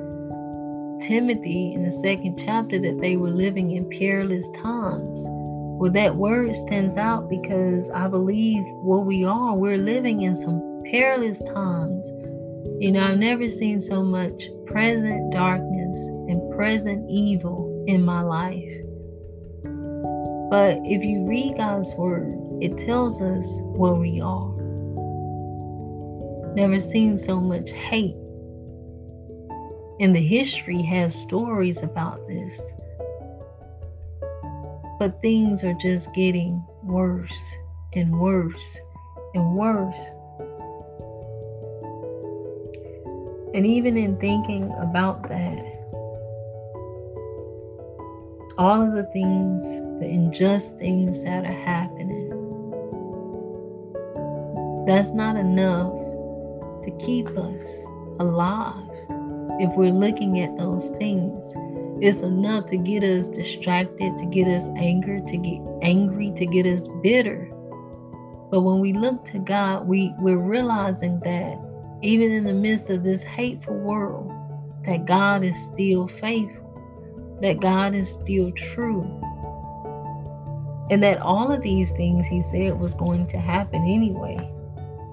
Timothy 1.06 1.72
in 1.74 1.84
the 1.84 1.92
second 1.92 2.40
chapter 2.44 2.78
that 2.80 2.98
they 3.00 3.16
were 3.16 3.30
living 3.30 3.72
in 3.72 3.88
perilous 3.90 4.48
times. 4.50 5.20
Well, 5.80 5.92
that 5.92 6.16
word 6.16 6.56
stands 6.56 6.96
out 6.96 7.30
because 7.30 7.88
I 7.90 8.08
believe 8.08 8.64
where 8.82 9.00
we 9.00 9.24
are, 9.24 9.54
we're 9.54 9.76
living 9.76 10.22
in 10.22 10.34
some 10.34 10.82
perilous 10.90 11.40
times. 11.42 12.06
You 12.80 12.92
know, 12.92 13.02
I've 13.02 13.18
never 13.18 13.48
seen 13.48 13.80
so 13.80 14.02
much 14.02 14.42
present 14.66 15.32
darkness 15.32 16.00
and 16.00 16.56
present 16.56 17.08
evil 17.08 17.84
in 17.86 18.02
my 18.02 18.22
life. 18.22 18.78
But 20.50 20.78
if 20.84 21.04
you 21.04 21.26
read 21.28 21.58
God's 21.58 21.94
word, 21.94 22.34
it 22.60 22.76
tells 22.78 23.22
us 23.22 23.46
where 23.60 23.94
we 23.94 24.20
are. 24.20 24.52
Never 26.54 26.80
seen 26.80 27.18
so 27.18 27.40
much 27.40 27.70
hate. 27.70 28.16
And 30.00 30.14
the 30.14 30.26
history 30.26 30.82
has 30.82 31.14
stories 31.14 31.82
about 31.82 32.26
this. 32.26 32.60
But 34.98 35.20
things 35.22 35.62
are 35.62 35.74
just 35.74 36.12
getting 36.14 36.64
worse 36.82 37.52
and 37.94 38.18
worse 38.18 38.78
and 39.34 39.54
worse. 39.54 39.98
And 43.54 43.66
even 43.66 43.96
in 43.96 44.16
thinking 44.18 44.72
about 44.78 45.28
that, 45.28 45.78
all 48.58 48.82
of 48.82 48.92
the 48.92 49.04
things, 49.12 49.64
the 50.00 50.06
unjust 50.06 50.78
things 50.78 51.22
that 51.22 51.44
are 51.44 51.64
happening, 51.64 51.98
that's 54.88 55.11
not 55.11 55.37
enough 55.37 55.92
to 56.83 56.90
keep 56.99 57.28
us 57.28 57.66
alive. 58.21 58.88
If 59.61 59.76
we're 59.76 59.92
looking 59.92 60.40
at 60.40 60.57
those 60.57 60.88
things, 60.97 61.45
it's 62.00 62.21
enough 62.21 62.66
to 62.68 62.78
get 62.78 63.04
us 63.04 63.26
distracted, 63.26 64.16
to 64.16 64.25
get 64.25 64.49
us 64.49 64.66
angry, 64.76 65.21
to 65.26 65.37
get 65.37 65.61
angry, 65.83 66.33
to 66.37 66.47
get 66.47 66.64
us 66.64 66.88
bitter. 67.02 67.50
But 68.50 68.62
when 68.62 68.80
we 68.80 68.95
look 68.95 69.26
to 69.26 69.38
God, 69.38 69.87
we, 69.87 70.14
we're 70.21 70.38
realizing 70.38 71.21
that 71.21 71.59
even 72.00 72.33
in 72.33 72.45
the 72.45 72.54
midst 72.54 72.88
of 72.88 73.02
this 73.02 73.23
hateful 73.23 73.76
world, 73.76 74.33
that 74.87 75.04
God 75.04 75.45
is 75.45 75.62
still 75.64 76.09
faithful, 76.09 77.38
that 77.42 77.61
God 77.61 77.95
is 77.95 78.09
still 78.09 78.52
true. 78.52 79.02
And 80.90 81.02
that 81.02 81.21
all 81.21 81.52
of 81.52 81.61
these 81.61 81.90
things 81.90 82.26
he 82.26 82.40
said 82.40 82.80
was 82.80 82.95
going 82.95 83.26
to 83.26 83.37
happen 83.37 83.83
anyway. 83.83 84.50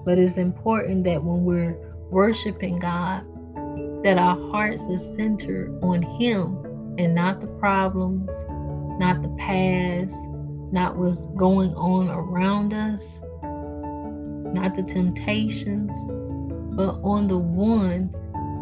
But 0.06 0.18
it's 0.18 0.36
important 0.36 1.02
that 1.04 1.22
when 1.22 1.44
we're 1.44 1.76
worshiping 2.10 2.78
God, 2.78 3.24
that 4.04 4.18
our 4.18 4.36
hearts 4.52 4.82
are 4.84 4.98
centered 4.98 5.76
on 5.82 6.00
Him 6.00 6.64
and 6.96 7.12
not 7.12 7.40
the 7.40 7.48
problems, 7.58 8.30
not 9.00 9.20
the 9.20 9.34
past, 9.36 10.16
not 10.70 10.96
what's 10.96 11.20
going 11.36 11.74
on 11.74 12.08
around 12.08 12.72
us, 12.72 13.02
not 14.54 14.76
the 14.76 14.84
temptations, 14.84 15.90
but 16.76 17.00
on 17.02 17.26
the 17.26 17.38
one 17.38 18.08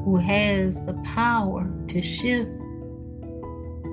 who 0.07 0.17
has 0.17 0.77
the 0.87 0.95
power 1.15 1.71
to 1.89 2.01
shift 2.01 2.51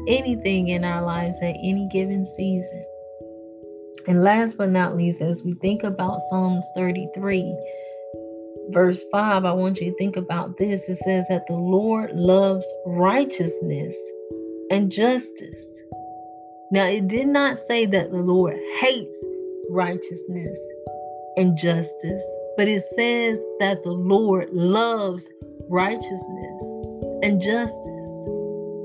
anything 0.07 0.69
in 0.69 0.85
our 0.85 1.05
lives 1.05 1.37
at 1.41 1.55
any 1.61 1.89
given 1.91 2.25
season. 2.25 2.85
And 4.07 4.23
last 4.23 4.57
but 4.57 4.69
not 4.69 4.95
least, 4.95 5.21
as 5.21 5.43
we 5.43 5.53
think 5.55 5.83
about 5.83 6.21
Psalms 6.29 6.65
33, 6.75 7.55
verse 8.69 9.03
5, 9.11 9.45
I 9.45 9.51
want 9.53 9.79
you 9.79 9.91
to 9.91 9.97
think 9.97 10.17
about 10.17 10.57
this. 10.57 10.87
It 10.89 10.97
says 10.97 11.25
that 11.29 11.45
the 11.47 11.53
Lord 11.53 12.11
loves 12.13 12.65
righteousness 12.85 13.95
and 14.71 14.91
justice. 14.91 15.67
Now, 16.71 16.85
it 16.85 17.07
did 17.07 17.27
not 17.27 17.59
say 17.59 17.85
that 17.85 18.11
the 18.11 18.17
Lord 18.17 18.57
hates 18.79 19.15
righteousness 19.69 20.59
and 21.37 21.57
justice, 21.57 22.25
but 22.57 22.67
it 22.67 22.83
says 22.95 23.39
that 23.59 23.83
the 23.83 23.91
Lord 23.91 24.49
loves 24.51 25.29
righteousness 25.69 26.63
and 27.23 27.41
justice 27.41 28.01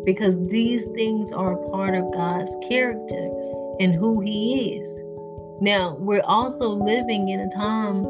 because 0.05 0.37
these 0.49 0.85
things 0.95 1.33
are 1.33 1.53
a 1.53 1.71
part 1.71 1.95
of 1.95 2.13
God's 2.13 2.55
character 2.69 3.31
and 3.81 3.95
who 3.95 4.21
He 4.21 4.79
is. 4.79 5.06
Now, 5.61 5.97
we're 5.99 6.23
also 6.23 6.69
living 6.69 7.31
in 7.31 7.41
a 7.41 7.51
time, 7.51 8.05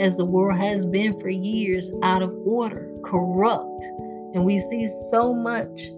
as 0.00 0.16
the 0.16 0.24
world 0.24 0.58
has 0.58 0.84
been 0.84 1.20
for 1.20 1.28
years, 1.28 1.88
out 2.02 2.22
of 2.22 2.34
order, 2.44 2.90
corrupt. 3.04 3.84
And 4.34 4.44
we 4.44 4.58
see 4.68 4.88
so 5.10 5.32
much 5.32 5.90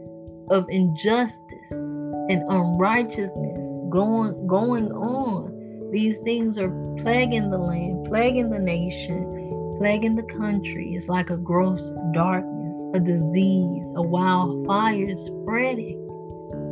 of 0.51 0.67
injustice 0.69 1.71
and 1.71 2.43
unrighteousness 2.51 3.79
going, 3.89 4.47
going 4.47 4.93
on. 4.93 5.91
These 5.91 6.21
things 6.21 6.59
are 6.59 6.69
plaguing 6.99 7.51
the 7.51 7.59
land, 7.59 8.07
plaguing 8.07 8.51
the 8.51 8.59
nation, 8.59 9.77
plaguing 9.79 10.17
the 10.17 10.23
country. 10.23 10.95
It's 10.95 11.09
like 11.09 11.31
a 11.31 11.37
gross 11.37 11.91
darkness, 12.13 12.77
a 12.95 13.01
disease, 13.01 13.87
a 13.97 14.03
wildfire 14.03 15.17
spreading. 15.17 15.97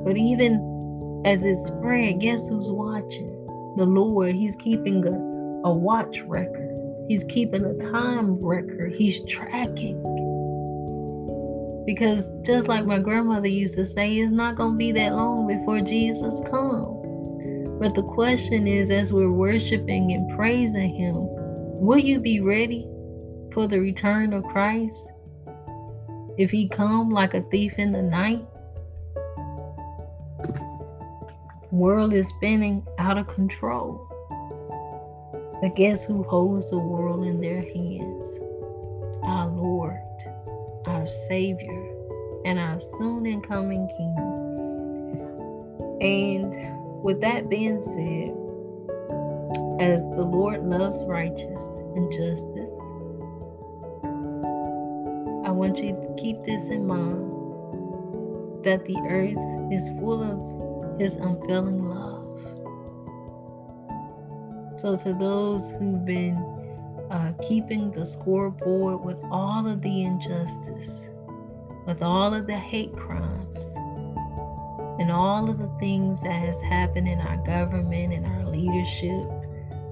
But 0.04 0.18
even 0.18 1.22
as 1.24 1.42
it 1.42 1.56
spread, 1.56 2.20
guess 2.20 2.46
who's 2.46 2.70
watching? 2.70 3.37
The 3.78 3.86
Lord. 3.86 4.34
He's 4.34 4.56
keeping 4.56 5.06
a, 5.06 5.68
a 5.68 5.72
watch 5.72 6.20
record, 6.22 7.06
He's 7.08 7.24
keeping 7.24 7.64
a 7.64 7.74
time 7.90 8.44
record, 8.44 8.92
He's 8.94 9.24
tracking. 9.28 10.02
Because 11.86 12.30
just 12.42 12.68
like 12.68 12.84
my 12.84 12.98
grandmother 12.98 13.48
used 13.48 13.74
to 13.74 13.86
say, 13.86 14.16
it's 14.16 14.30
not 14.30 14.56
going 14.56 14.72
to 14.72 14.76
be 14.76 14.92
that 14.92 15.14
long 15.14 15.46
before 15.46 15.80
Jesus 15.80 16.34
comes. 16.50 16.98
But 17.80 17.94
the 17.94 18.02
question 18.02 18.66
is, 18.66 18.90
as 18.90 19.12
we're 19.12 19.30
worshiping 19.30 20.12
and 20.12 20.36
praising 20.36 20.94
Him, 20.94 21.14
will 21.16 21.98
you 21.98 22.18
be 22.18 22.40
ready 22.40 22.86
for 23.54 23.68
the 23.68 23.80
return 23.80 24.34
of 24.34 24.44
Christ? 24.44 25.00
If 26.36 26.50
He 26.50 26.68
come 26.68 27.10
like 27.10 27.34
a 27.34 27.42
thief 27.42 27.74
in 27.78 27.92
the 27.92 28.02
night? 28.02 28.44
World 31.78 32.12
is 32.12 32.28
spinning 32.28 32.84
out 32.98 33.16
of 33.16 33.28
control. 33.28 34.04
But 35.62 35.76
guess 35.76 36.04
who 36.04 36.24
holds 36.24 36.68
the 36.70 36.78
world 36.78 37.24
in 37.24 37.40
their 37.40 37.60
hands? 37.60 38.26
Our 39.22 39.48
Lord, 39.48 40.00
our 40.86 41.06
Savior, 41.28 41.94
and 42.44 42.58
our 42.58 42.80
soon 42.80 43.26
and 43.26 43.46
coming 43.46 43.86
King. 43.96 44.16
And 46.00 47.02
with 47.02 47.20
that 47.20 47.48
being 47.48 47.80
said, 47.82 48.34
as 49.80 50.02
the 50.02 50.24
Lord 50.24 50.64
loves 50.64 51.04
righteous 51.04 51.64
and 51.94 52.10
justice, 52.10 52.78
I 55.46 55.52
want 55.52 55.78
you 55.78 55.92
to 55.92 56.14
keep 56.18 56.44
this 56.44 56.66
in 56.70 56.86
mind 56.86 58.64
that 58.64 58.84
the 58.84 58.98
earth 59.08 59.72
is 59.72 59.88
full 60.00 60.22
of 60.22 60.58
his 60.98 61.14
unfailing 61.14 61.88
love. 61.88 62.24
So, 64.78 64.96
to 64.96 65.12
those 65.14 65.70
who've 65.72 66.04
been 66.04 66.36
uh, 67.10 67.32
keeping 67.48 67.90
the 67.90 68.06
scoreboard 68.06 69.04
with 69.04 69.18
all 69.30 69.66
of 69.66 69.82
the 69.82 70.02
injustice, 70.02 71.04
with 71.86 72.02
all 72.02 72.34
of 72.34 72.46
the 72.46 72.56
hate 72.56 72.94
crimes, 72.94 73.64
and 75.00 75.10
all 75.10 75.48
of 75.48 75.58
the 75.58 75.70
things 75.78 76.20
that 76.20 76.32
has 76.32 76.60
happened 76.60 77.08
in 77.08 77.18
our 77.20 77.38
government, 77.38 78.12
in 78.12 78.24
our 78.24 78.46
leadership, 78.46 79.26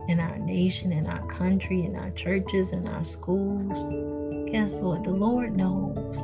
in 0.09 0.21
our 0.21 0.39
nation, 0.39 0.93
in 0.93 1.07
our 1.07 1.27
country, 1.27 1.85
in 1.85 1.97
our 1.97 2.11
churches, 2.11 2.73
in 2.73 2.87
our 2.87 3.05
schools, 3.05 4.51
guess 4.51 4.75
what? 4.81 5.05
The 5.05 5.11
Lord 5.11 5.57
knows. 5.57 6.19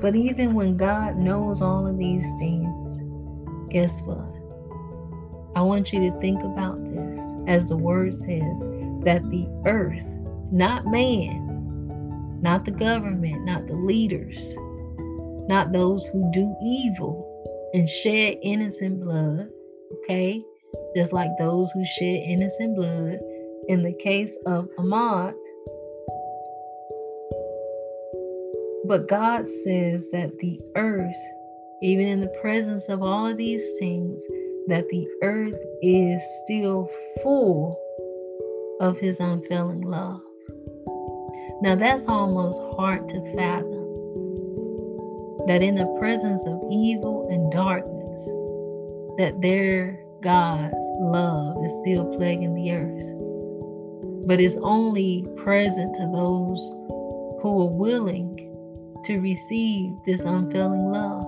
But 0.00 0.14
even 0.14 0.54
when 0.54 0.76
God 0.76 1.16
knows 1.16 1.62
all 1.62 1.86
of 1.86 1.96
these 1.96 2.30
things, 2.38 2.93
guess 3.74 4.00
what? 4.02 4.32
I 5.56 5.62
want 5.62 5.92
you 5.92 5.98
to 6.08 6.20
think 6.20 6.40
about 6.44 6.78
this 6.84 7.18
as 7.48 7.68
the 7.68 7.76
word 7.76 8.16
says 8.16 8.68
that 9.02 9.28
the 9.30 9.48
earth, 9.66 10.08
not 10.52 10.86
man, 10.86 12.38
not 12.40 12.64
the 12.64 12.70
government, 12.70 13.44
not 13.44 13.66
the 13.66 13.74
leaders, 13.74 14.38
not 15.48 15.72
those 15.72 16.06
who 16.06 16.30
do 16.32 16.54
evil 16.64 17.28
and 17.74 17.88
shed 17.88 18.38
innocent 18.44 19.00
blood, 19.00 19.48
okay? 20.04 20.40
Just 20.94 21.12
like 21.12 21.30
those 21.40 21.68
who 21.72 21.84
shed 21.84 22.22
innocent 22.28 22.76
blood. 22.76 23.18
In 23.66 23.82
the 23.82 23.94
case 23.94 24.36
of 24.46 24.68
Ahmaud, 24.78 25.32
but 28.86 29.08
God 29.08 29.48
says 29.64 30.06
that 30.10 30.30
the 30.38 30.60
earth 30.76 31.16
even 31.82 32.06
in 32.06 32.20
the 32.20 32.38
presence 32.40 32.88
of 32.88 33.02
all 33.02 33.26
of 33.26 33.36
these 33.36 33.64
things, 33.78 34.20
that 34.68 34.88
the 34.88 35.06
earth 35.22 35.58
is 35.82 36.22
still 36.44 36.88
full 37.22 37.78
of 38.80 38.98
his 38.98 39.20
unfailing 39.20 39.82
love. 39.82 40.20
Now, 41.60 41.76
that's 41.76 42.08
almost 42.08 42.58
hard 42.76 43.08
to 43.08 43.32
fathom. 43.34 43.84
That 45.46 45.62
in 45.62 45.74
the 45.76 45.96
presence 45.98 46.42
of 46.46 46.60
evil 46.70 47.28
and 47.30 47.52
darkness, 47.52 48.24
that 49.18 49.40
their 49.40 50.00
God's 50.22 50.74
love 51.00 51.64
is 51.64 51.72
still 51.82 52.16
plaguing 52.16 52.54
the 52.54 52.72
earth. 52.72 54.26
But 54.26 54.40
it's 54.40 54.56
only 54.62 55.26
present 55.36 55.94
to 55.94 56.10
those 56.12 56.58
who 57.42 57.62
are 57.62 57.70
willing 57.70 58.40
to 59.04 59.20
receive 59.20 59.92
this 60.06 60.20
unfailing 60.20 60.90
love. 60.90 61.26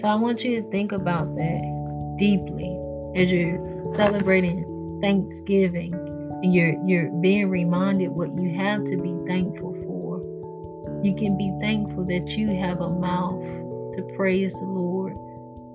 So 0.00 0.08
I 0.08 0.14
want 0.14 0.42
you 0.42 0.62
to 0.62 0.70
think 0.70 0.92
about 0.92 1.34
that 1.36 2.14
deeply 2.18 2.74
as 3.16 3.28
you're 3.28 3.60
celebrating 3.94 4.98
Thanksgiving 5.02 5.92
and 6.42 6.54
you're 6.54 6.74
you're 6.86 7.10
being 7.20 7.50
reminded 7.50 8.08
what 8.08 8.34
you 8.34 8.56
have 8.56 8.82
to 8.84 8.96
be 8.96 9.14
thankful 9.26 9.74
for. 9.84 11.04
You 11.04 11.14
can 11.14 11.36
be 11.36 11.52
thankful 11.60 12.06
that 12.06 12.28
you 12.30 12.48
have 12.48 12.80
a 12.80 12.88
mouth 12.88 13.42
to 13.42 14.14
praise 14.16 14.54
the 14.54 14.64
Lord, 14.64 15.18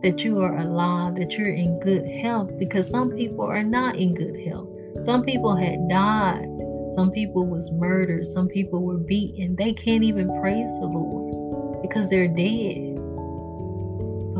that 0.01 0.21
you 0.21 0.41
are 0.41 0.57
alive, 0.57 1.17
that 1.17 1.33
you're 1.33 1.53
in 1.53 1.79
good 1.81 2.07
health 2.23 2.49
because 2.57 2.89
some 2.89 3.11
people 3.11 3.45
are 3.45 3.63
not 3.63 3.95
in 3.95 4.15
good 4.15 4.43
health. 4.47 4.69
Some 5.03 5.23
people 5.23 5.55
had 5.55 5.87
died. 5.87 6.49
Some 6.95 7.11
people 7.11 7.45
was 7.45 7.69
murdered. 7.73 8.25
Some 8.25 8.47
people 8.47 8.81
were 8.81 8.97
beaten. 8.97 9.55
They 9.55 9.73
can't 9.73 10.03
even 10.03 10.29
praise 10.41 10.71
the 10.79 10.87
Lord 10.87 11.83
because 11.83 12.09
they're 12.09 12.27
dead. 12.27 12.94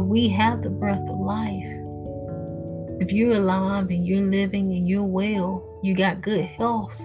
We 0.06 0.30
have 0.30 0.62
the 0.62 0.70
breath 0.70 1.02
of 1.10 1.20
life. 1.20 1.66
If 3.02 3.12
you're 3.12 3.38
alive 3.38 3.90
and 3.90 4.06
you're 4.06 4.30
living 4.30 4.72
and 4.72 4.88
you're 4.88 5.02
well, 5.02 5.80
you 5.82 5.96
got 5.96 6.22
good 6.22 6.46
health, 6.46 6.96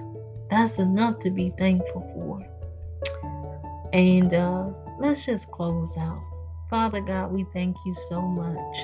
that's 0.51 0.77
enough 0.77 1.19
to 1.21 1.31
be 1.31 1.51
thankful 1.57 2.03
for. 2.13 3.91
And 3.95 4.35
uh, 4.35 4.67
let's 5.01 5.25
just 5.25 5.51
close 5.51 5.97
out. 5.97 6.23
Father 6.69 7.01
God, 7.01 7.33
we 7.33 7.47
thank 7.55 7.75
you 7.87 7.97
so 8.11 8.21
much 8.21 8.77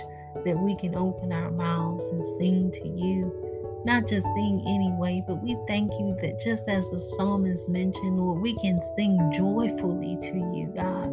that 0.46 0.58
we 0.58 0.78
can 0.78 0.94
open 0.94 1.30
our 1.30 1.50
mouths 1.50 2.06
and 2.06 2.24
sing 2.38 2.72
to 2.72 2.88
you. 2.88 3.82
Not 3.84 4.08
just 4.08 4.24
sing 4.24 4.64
anyway, 4.66 5.22
but 5.28 5.42
we 5.42 5.58
thank 5.68 5.90
you 5.92 6.16
that 6.22 6.40
just 6.42 6.66
as 6.68 6.90
the 6.90 7.00
psalmist 7.16 7.68
mentioned, 7.68 8.16
Lord, 8.16 8.40
we 8.40 8.54
can 8.62 8.80
sing 8.96 9.18
joyfully 9.36 10.16
to 10.22 10.38
you, 10.56 10.72
God, 10.74 11.10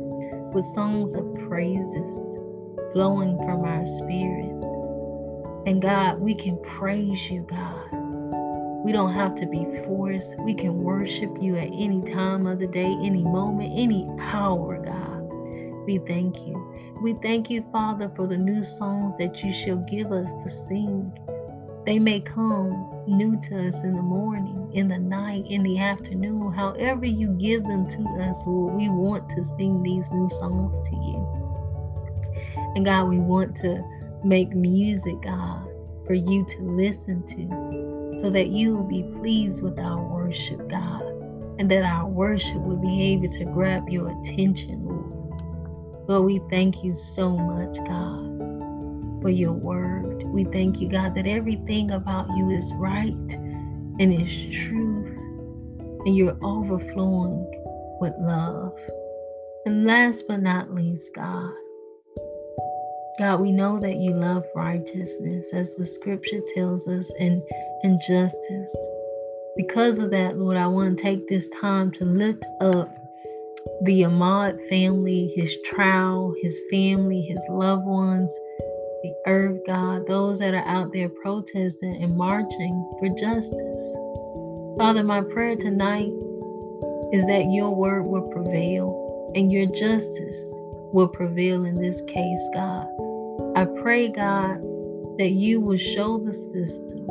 with 0.54 0.64
songs 0.68 1.14
of 1.16 1.36
praises 1.50 2.40
flowing 2.94 3.38
from 3.40 3.66
our 3.66 3.86
spirits. 3.86 4.64
And 5.66 5.82
God, 5.82 6.20
we 6.20 6.36
can 6.36 6.58
praise 6.78 7.30
you, 7.30 7.46
God. 7.50 7.90
We 8.86 8.92
don't 8.92 9.14
have 9.14 9.36
to 9.36 9.46
be 9.46 9.66
forced. 9.86 10.36
We 10.40 10.54
can 10.54 10.84
worship 10.84 11.32
you 11.42 11.56
at 11.56 11.70
any 11.74 12.02
time 12.04 12.46
of 12.48 12.60
the 12.60 12.68
day, 12.68 12.98
any 13.02 13.24
moment, 13.24 13.74
any 13.76 14.08
hour, 14.20 14.78
God. 14.78 15.22
We 15.86 16.00
thank 16.00 16.38
you. 16.38 16.98
We 17.02 17.16
thank 17.22 17.50
you, 17.50 17.66
Father, 17.72 18.12
for 18.16 18.28
the 18.28 18.38
new 18.38 18.64
songs 18.64 19.14
that 19.20 19.44
you 19.44 19.54
shall 19.54 19.78
give 19.78 20.12
us 20.12 20.32
to 20.44 20.50
sing. 20.50 21.12
They 21.86 22.00
may 22.00 22.22
come 22.22 23.04
new 23.08 23.40
to 23.50 23.68
us 23.68 23.84
in 23.84 23.96
the 23.96 24.02
morning, 24.02 24.72
in 24.74 24.88
the 24.88 24.98
night, 24.98 25.46
in 25.50 25.64
the 25.64 25.80
afternoon, 25.80 26.54
however 26.54 27.06
you 27.06 27.30
give 27.34 27.64
them 27.64 27.88
to 27.88 28.24
us, 28.24 28.38
Lord. 28.46 28.76
We 28.76 28.90
want 28.90 29.30
to 29.32 29.44
sing 29.44 29.84
these 29.84 30.12
new 30.12 30.30
songs 30.30 30.80
to 30.88 30.96
you. 30.96 31.53
And 32.76 32.86
God, 32.86 33.10
we 33.10 33.20
want 33.20 33.56
to 33.58 33.84
make 34.24 34.56
music, 34.56 35.16
God, 35.24 35.68
for 36.08 36.14
you 36.14 36.46
to 36.46 36.62
listen 36.62 37.26
to, 37.28 38.20
so 38.22 38.30
that 38.30 38.48
you 38.48 38.74
will 38.74 38.84
be 38.84 39.04
pleased 39.20 39.62
with 39.62 39.80
our 39.80 40.02
worship, 40.02 40.70
God, 40.70 41.04
and 41.60 41.70
that 41.70 41.84
our 41.84 42.08
worship 42.08 42.56
will 42.56 42.78
be 42.78 43.04
able 43.14 43.30
to 43.34 43.46
grab 43.46 43.90
your 43.90 44.10
attention, 44.10 44.86
Lord. 44.86 46.10
Lord, 46.10 46.26
we 46.26 46.42
thank 46.50 46.84
you 46.84 46.98
so 46.98 47.38
much, 47.38 47.76
God, 47.88 49.22
for 49.22 49.30
your 49.30 49.54
word. 49.54 50.24
We 50.24 50.44
thank 50.46 50.82
you, 50.82 50.90
God, 50.90 51.16
that 51.16 51.28
everything 51.28 51.92
about 51.92 52.28
you 52.36 52.50
is 52.50 52.72
right 52.74 53.14
and 54.00 54.14
is 54.14 54.56
truth, 54.56 55.18
and 56.06 56.16
you're 56.18 56.38
overflowing 56.44 57.46
with 58.02 58.14
love. 58.20 58.78
And 59.66 59.86
last 59.86 60.26
but 60.28 60.42
not 60.42 60.74
least, 60.74 61.14
God, 61.14 61.54
God, 63.20 63.42
we 63.42 63.52
know 63.52 63.80
that 63.80 63.98
you 63.98 64.12
love 64.12 64.44
righteousness, 64.56 65.46
as 65.54 65.76
the 65.76 65.86
scripture 65.86 66.40
tells 66.56 66.88
us, 66.88 67.12
and, 67.20 67.44
and 67.84 68.02
justice. 68.02 68.76
Because 69.56 70.00
of 70.00 70.10
that, 70.10 70.40
Lord, 70.40 70.58
I 70.58 70.66
want 70.66 70.98
to 70.98 71.04
take 71.04 71.28
this 71.30 71.48
time 71.50 71.92
to 71.92 72.06
lift 72.06 72.44
up 72.60 72.90
the 73.84 74.02
Ahmaud 74.02 74.68
family, 74.68 75.32
his 75.36 75.56
trial, 75.64 76.34
his 76.42 76.60
family, 76.72 77.22
his 77.22 77.38
loved 77.50 77.86
ones, 77.86 78.34
the 79.04 79.14
earth, 79.28 79.60
God, 79.68 80.08
those 80.08 80.40
that 80.40 80.56
are 80.56 80.68
out 80.68 80.92
there 80.92 81.10
protesting 81.10 82.02
and 82.02 82.18
marching 82.18 82.98
for 82.98 83.10
justice. 83.10 83.96
Father, 84.76 85.04
my 85.04 85.22
prayer 85.22 85.56
tonight 85.56 86.10
is 87.12 87.24
that 87.28 87.46
your 87.52 87.76
word 87.76 88.06
will 88.06 88.28
prevail 88.30 89.32
and 89.36 89.52
your 89.52 89.68
justice 89.68 90.54
will 90.94 91.08
prevail 91.08 91.66
in 91.66 91.76
this 91.76 92.02
case, 92.08 92.48
God. 92.54 92.88
I 93.56 93.66
pray, 93.82 94.10
God, 94.10 94.62
that 95.18 95.32
you 95.32 95.60
will 95.60 95.78
show 95.78 96.20
the 96.20 96.34
system 96.34 97.08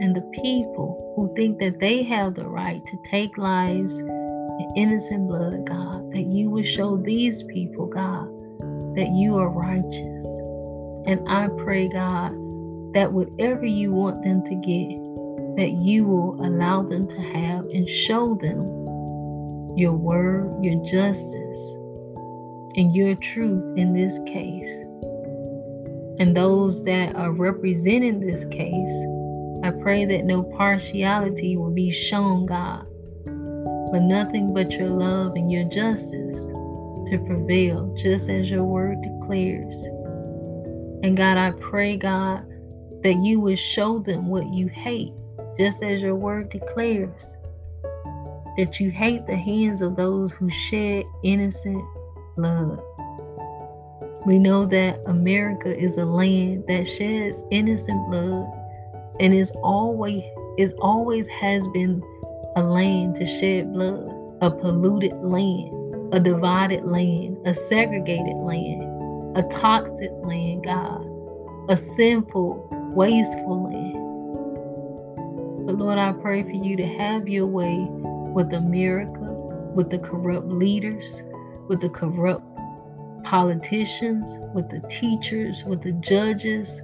and 0.00 0.14
the 0.14 0.30
people 0.42 1.14
who 1.16 1.32
think 1.34 1.58
that 1.60 1.80
they 1.80 2.02
have 2.02 2.34
the 2.34 2.46
right 2.46 2.84
to 2.84 2.96
take 3.10 3.38
lives 3.38 3.94
in 3.96 4.72
innocent 4.76 5.28
blood, 5.28 5.66
God, 5.66 6.12
that 6.12 6.26
you 6.26 6.50
will 6.50 6.64
show 6.64 6.96
these 6.96 7.42
people, 7.44 7.86
God, 7.86 8.26
that 8.96 9.10
you 9.12 9.36
are 9.36 9.48
righteous. 9.48 10.26
And 11.06 11.20
I 11.28 11.48
pray, 11.62 11.88
God, 11.88 12.32
that 12.94 13.12
whatever 13.12 13.64
you 13.64 13.92
want 13.92 14.24
them 14.24 14.42
to 14.44 14.54
get, 14.54 15.56
that 15.56 15.72
you 15.72 16.04
will 16.04 16.44
allow 16.44 16.82
them 16.82 17.06
to 17.08 17.20
have 17.20 17.64
and 17.66 17.88
show 17.88 18.36
them 18.40 19.76
your 19.76 19.92
word, 19.92 20.64
your 20.64 20.84
justice, 20.84 21.47
and 22.76 22.94
your 22.94 23.14
truth 23.16 23.76
in 23.76 23.92
this 23.92 24.18
case 24.26 24.84
and 26.18 26.36
those 26.36 26.84
that 26.84 27.14
are 27.14 27.30
representing 27.30 28.18
this 28.18 28.44
case, 28.46 29.06
I 29.62 29.70
pray 29.82 30.04
that 30.04 30.24
no 30.24 30.42
partiality 30.42 31.56
will 31.56 31.70
be 31.70 31.92
shown, 31.92 32.46
God, 32.46 32.84
but 33.92 34.02
nothing 34.02 34.52
but 34.52 34.72
your 34.72 34.88
love 34.88 35.36
and 35.36 35.50
your 35.50 35.64
justice 35.64 36.40
to 37.10 37.24
prevail, 37.24 37.94
just 38.02 38.28
as 38.28 38.50
your 38.50 38.64
word 38.64 39.00
declares. 39.00 39.76
And 41.04 41.16
God, 41.16 41.38
I 41.38 41.52
pray, 41.52 41.96
God, 41.96 42.44
that 43.04 43.16
you 43.22 43.38
will 43.38 43.56
show 43.56 44.00
them 44.00 44.26
what 44.26 44.52
you 44.52 44.66
hate, 44.66 45.12
just 45.56 45.84
as 45.84 46.02
your 46.02 46.16
word 46.16 46.50
declares. 46.50 47.22
That 48.56 48.80
you 48.80 48.90
hate 48.90 49.24
the 49.28 49.36
hands 49.36 49.82
of 49.82 49.94
those 49.94 50.32
who 50.32 50.50
shed 50.50 51.04
innocent 51.22 51.84
blood. 52.38 52.80
We 54.24 54.38
know 54.38 54.64
that 54.66 55.00
America 55.06 55.76
is 55.76 55.98
a 55.98 56.04
land 56.04 56.64
that 56.68 56.88
sheds 56.88 57.42
innocent 57.50 58.10
blood 58.10 58.46
and 59.20 59.34
is 59.34 59.50
always 59.62 60.22
is 60.56 60.72
always 60.80 61.28
has 61.28 61.66
been 61.68 62.02
a 62.56 62.62
land 62.62 63.16
to 63.16 63.26
shed 63.26 63.72
blood, 63.72 64.10
a 64.40 64.50
polluted 64.50 65.12
land, 65.22 66.14
a 66.14 66.20
divided 66.20 66.84
land, 66.84 67.36
a 67.46 67.54
segregated 67.54 68.36
land, 68.36 69.36
a 69.36 69.42
toxic 69.50 70.10
land, 70.22 70.64
God, 70.64 71.04
a 71.68 71.76
sinful, 71.76 72.68
wasteful 72.94 73.64
land. 73.64 73.98
But 75.66 75.76
Lord, 75.76 75.98
I 75.98 76.12
pray 76.12 76.44
for 76.44 76.50
you 76.50 76.76
to 76.76 76.86
have 76.86 77.28
your 77.28 77.46
way 77.46 77.86
with 78.34 78.52
America, 78.52 79.32
with 79.74 79.90
the 79.90 79.98
corrupt 79.98 80.48
leaders, 80.48 81.22
with 81.68 81.80
the 81.80 81.88
corrupt 81.88 82.44
politicians, 83.24 84.38
with 84.54 84.68
the 84.70 84.80
teachers, 84.88 85.64
with 85.64 85.82
the 85.82 85.92
judges. 85.92 86.80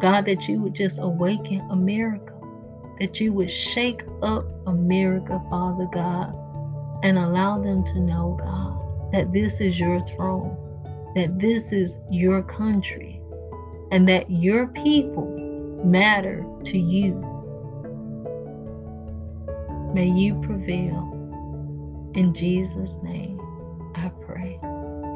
God, 0.00 0.26
that 0.26 0.48
you 0.48 0.60
would 0.60 0.74
just 0.74 0.98
awaken 0.98 1.60
America, 1.70 2.32
that 3.00 3.20
you 3.20 3.32
would 3.32 3.50
shake 3.50 4.02
up 4.22 4.44
America, 4.66 5.42
Father 5.50 5.88
God, 5.92 6.34
and 7.02 7.18
allow 7.18 7.62
them 7.62 7.84
to 7.84 8.00
know, 8.00 8.36
God, 8.38 9.12
that 9.12 9.32
this 9.32 9.60
is 9.60 9.78
your 9.78 10.04
throne, 10.08 10.56
that 11.14 11.38
this 11.38 11.72
is 11.72 11.96
your 12.10 12.42
country, 12.42 13.20
and 13.90 14.08
that 14.08 14.30
your 14.30 14.66
people 14.68 15.26
matter 15.84 16.44
to 16.64 16.78
you. 16.78 17.14
May 19.94 20.08
you 20.08 20.40
prevail. 20.42 21.10
In 22.14 22.34
Jesus' 22.34 22.96
name, 23.02 23.33
I 23.94 24.10
pray. 24.26 24.58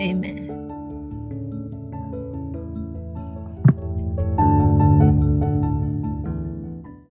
Amen. 0.01 0.68